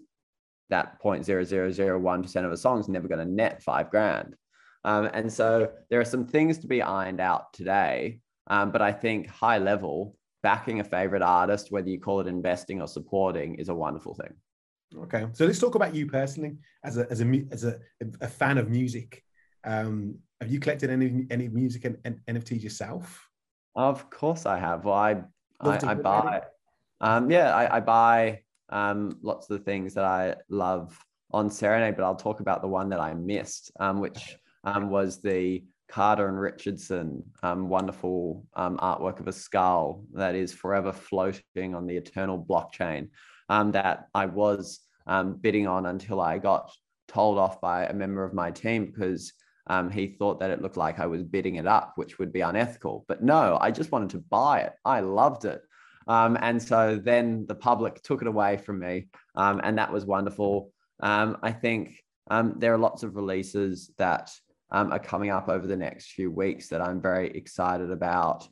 [0.70, 4.36] that 0.0001% of a song is never going to net five grand
[4.86, 8.92] um, and so there are some things to be ironed out today um, but i
[8.92, 13.70] think high level backing a favorite artist whether you call it investing or supporting is
[13.70, 14.34] a wonderful thing
[15.04, 17.80] okay so let's talk about you personally as a as a as a,
[18.22, 19.24] a fan of music
[19.64, 23.30] um, have you collected any any music and, and NFTs yourself?
[23.76, 24.86] Of course, I have.
[24.86, 25.22] Well, I
[25.60, 26.42] I, I buy,
[27.02, 30.98] um, yeah, I, I buy um, lots of the things that I love
[31.32, 35.22] on Serenade, but I'll talk about the one that I missed, um, which um, was
[35.22, 41.74] the Carter and Richardson um, wonderful um, artwork of a skull that is forever floating
[41.74, 43.10] on the eternal blockchain
[43.50, 46.72] um, that I was um, bidding on until I got
[47.08, 49.34] told off by a member of my team because
[49.66, 52.42] um, he thought that it looked like I was bidding it up, which would be
[52.42, 53.06] unethical.
[53.08, 54.74] But no, I just wanted to buy it.
[54.86, 55.62] I loved it.
[56.08, 59.08] Um, and so then the public took it away from me.
[59.36, 60.72] Um, and that was wonderful.
[61.02, 64.32] I think there are lots of releases that
[64.72, 68.48] um, are coming up over the next few weeks that I'm very excited about.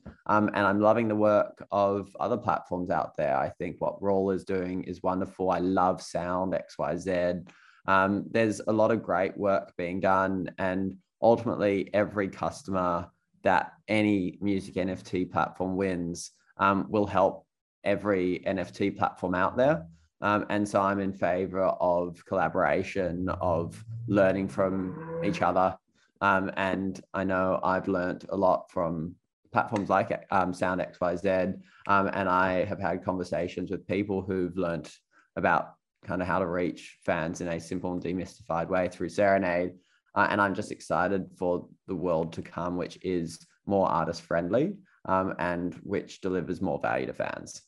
[0.53, 3.37] and I'm loving the work of other platforms out there.
[3.37, 5.51] I think what Royal is doing is wonderful.
[5.51, 7.47] I love Sound XYZ.
[7.87, 13.07] Um, there's a lot of great work being done, and ultimately every customer
[13.43, 17.45] that any music NFT platform wins um, will help
[17.83, 19.85] every NFT platform out there.
[20.19, 25.77] Um, and so I'm in favor of collaboration, of learning from each other.
[26.21, 29.15] Um, and I know I've learned a lot from
[29.51, 31.59] platforms like um, Sound XYZ.
[31.87, 34.89] Um, and I have had conversations with people who've learned
[35.35, 35.73] about
[36.05, 39.73] kind of how to reach fans in a simple and demystified way through Serenade
[40.17, 44.73] uh, and I'm just excited for the world to come, which is more artist friendly
[45.05, 47.61] um, and which delivers more value to fans.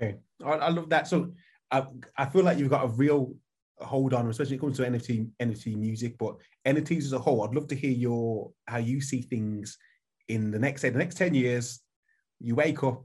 [0.00, 1.08] Okay, I, I love that.
[1.08, 1.32] So
[1.72, 1.84] I,
[2.16, 3.34] I feel like you've got a real
[3.78, 7.44] hold on, especially when it comes to NFT NFT music, but NFTs as a whole.
[7.44, 9.76] I'd love to hear your how you see things
[10.28, 11.80] in the next say the next ten years.
[12.40, 13.02] You wake up,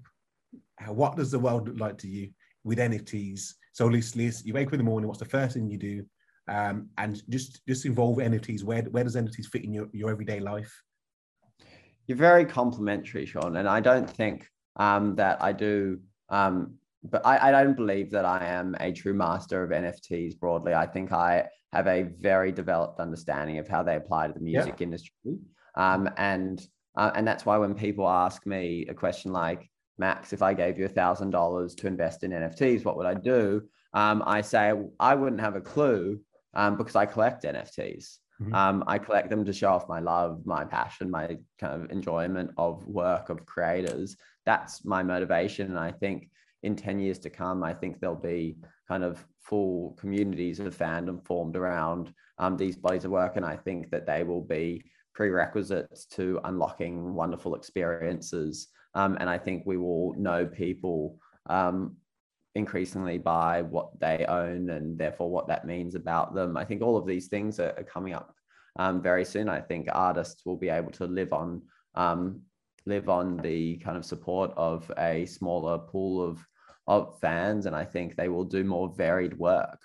[0.87, 2.31] what does the world look like to you
[2.63, 3.53] with NFTs?
[3.73, 5.07] So, Liz, Liz, you wake up in the morning.
[5.07, 6.05] What's the first thing you do?
[6.47, 8.63] Um, and just just involve NFTs.
[8.63, 10.73] Where where does NFTs fit in your, your everyday life?
[12.07, 15.99] You're very complimentary, Sean, and I don't think um, that I do
[16.29, 20.73] um, but I, I don't believe that I am a true master of NFTs broadly.
[20.73, 24.75] I think I have a very developed understanding of how they apply to the music
[24.77, 24.83] yeah.
[24.83, 25.37] industry.
[25.75, 30.41] Um, and uh, and that's why when people ask me a question like, Max, if
[30.41, 33.63] I gave you a thousand dollars to invest in NFTs, what would I do?
[33.93, 36.19] Um, I say I wouldn't have a clue
[36.53, 38.17] um, because I collect NFTs.
[38.41, 38.55] Mm-hmm.
[38.55, 42.51] Um, I collect them to show off my love, my passion, my kind of enjoyment
[42.57, 44.17] of work of creators.
[44.45, 46.29] That's my motivation, and I think
[46.63, 48.57] in 10 years to come, I think there'll be
[48.87, 53.35] kind of full communities of fandom formed around um, these bodies of work.
[53.35, 54.83] And I think that they will be
[55.13, 58.67] prerequisites to unlocking wonderful experiences.
[58.93, 61.17] Um, and I think we will know people
[61.49, 61.95] um,
[62.55, 66.57] increasingly by what they own and therefore what that means about them.
[66.57, 68.35] I think all of these things are, are coming up
[68.77, 69.49] um, very soon.
[69.49, 71.61] I think artists will be able to live on
[71.95, 72.41] um,
[72.85, 76.39] live on the kind of support of a smaller pool of
[76.99, 79.79] of fans, and I think they will do more varied work.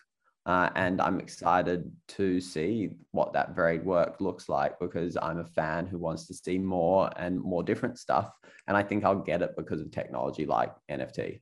[0.45, 5.45] Uh, and I'm excited to see what that varied work looks like because I'm a
[5.45, 8.33] fan who wants to see more and more different stuff.
[8.69, 11.41] And I think I'll get it because of technology like NFT.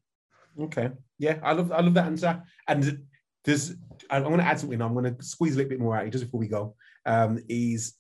[0.59, 0.91] Okay.
[1.19, 2.43] Yeah, I love I love that answer.
[2.67, 3.05] And
[3.45, 3.75] there's
[4.09, 4.81] I'm going to add something.
[4.81, 6.75] I'm going to squeeze a little bit more out just before we go.
[7.05, 7.95] Um, is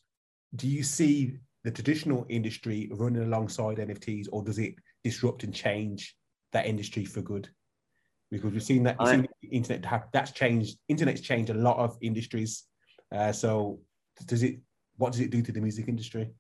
[0.57, 6.17] do you see the traditional industry running alongside NFTs, or does it disrupt and change
[6.55, 7.49] that industry for good?
[8.31, 10.79] Because we've seen that, we've seen internet have, that's changed.
[10.89, 12.65] Internet's changed a lot of industries.
[13.15, 13.79] Uh, so
[14.27, 14.59] does it?
[14.97, 16.31] What does it do to the music industry?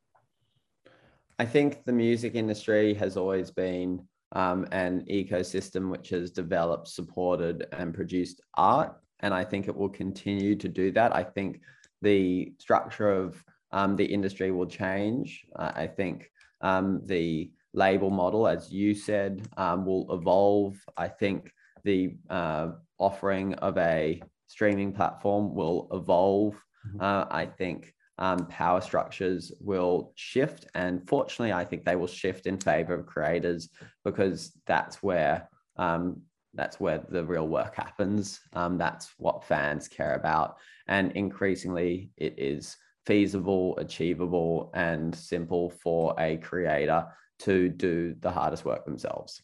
[1.38, 7.66] I think the music industry has always been um, an ecosystem which has developed, supported,
[7.72, 8.96] and produced art.
[9.20, 11.14] And I think it will continue to do that.
[11.14, 11.60] I think
[12.02, 13.42] the structure of
[13.72, 15.44] um, the industry will change.
[15.56, 20.76] Uh, I think um, the label model, as you said, um, will evolve.
[20.96, 21.52] I think
[21.82, 22.68] the uh,
[22.98, 26.54] offering of a streaming platform will evolve.
[26.86, 27.00] Mm-hmm.
[27.00, 30.66] Uh, I think um, power structures will shift.
[30.74, 33.68] And fortunately, I think they will shift in favor of creators
[34.04, 36.22] because that's where um,
[36.56, 38.38] that's where the real work happens.
[38.52, 40.58] Um, that's what fans care about.
[40.86, 47.06] And increasingly, it is feasible, achievable, and simple for a creator
[47.45, 49.42] to do the hardest work themselves.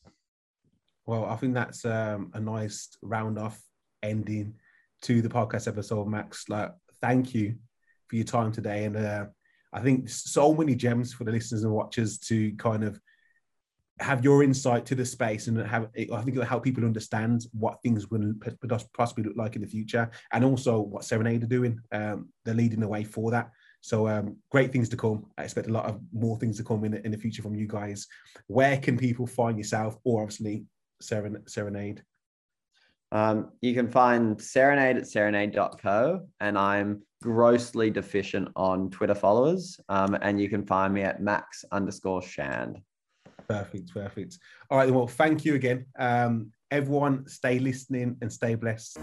[1.06, 3.60] Well, I think that's um, a nice round off
[4.02, 4.54] ending
[5.02, 6.48] to the podcast episode, Max.
[6.48, 7.56] Like, thank you
[8.08, 9.26] for your time today, and uh,
[9.72, 13.00] I think so many gems for the listeners and watchers to kind of
[14.00, 17.82] have your insight to the space and have I think it'll help people understand what
[17.82, 18.32] things will
[18.96, 21.78] possibly look like in the future and also what Serenade are doing.
[21.92, 23.50] Um, they're leading the way for that.
[23.80, 25.26] So um, great things to come.
[25.38, 27.66] I expect a lot of more things to come in, in the future from you
[27.66, 28.06] guys.
[28.46, 30.64] Where can people find yourself or obviously
[31.02, 32.02] Seren- Serenade?
[33.12, 39.80] Um, you can find Serenade at serenade.co and I'm grossly deficient on Twitter followers.
[39.88, 42.80] Um, and you can find me at max underscore shand.
[43.48, 44.38] Perfect, perfect.
[44.70, 45.86] All right, well, thank you again.
[45.98, 48.98] Um, everyone, stay listening and stay blessed.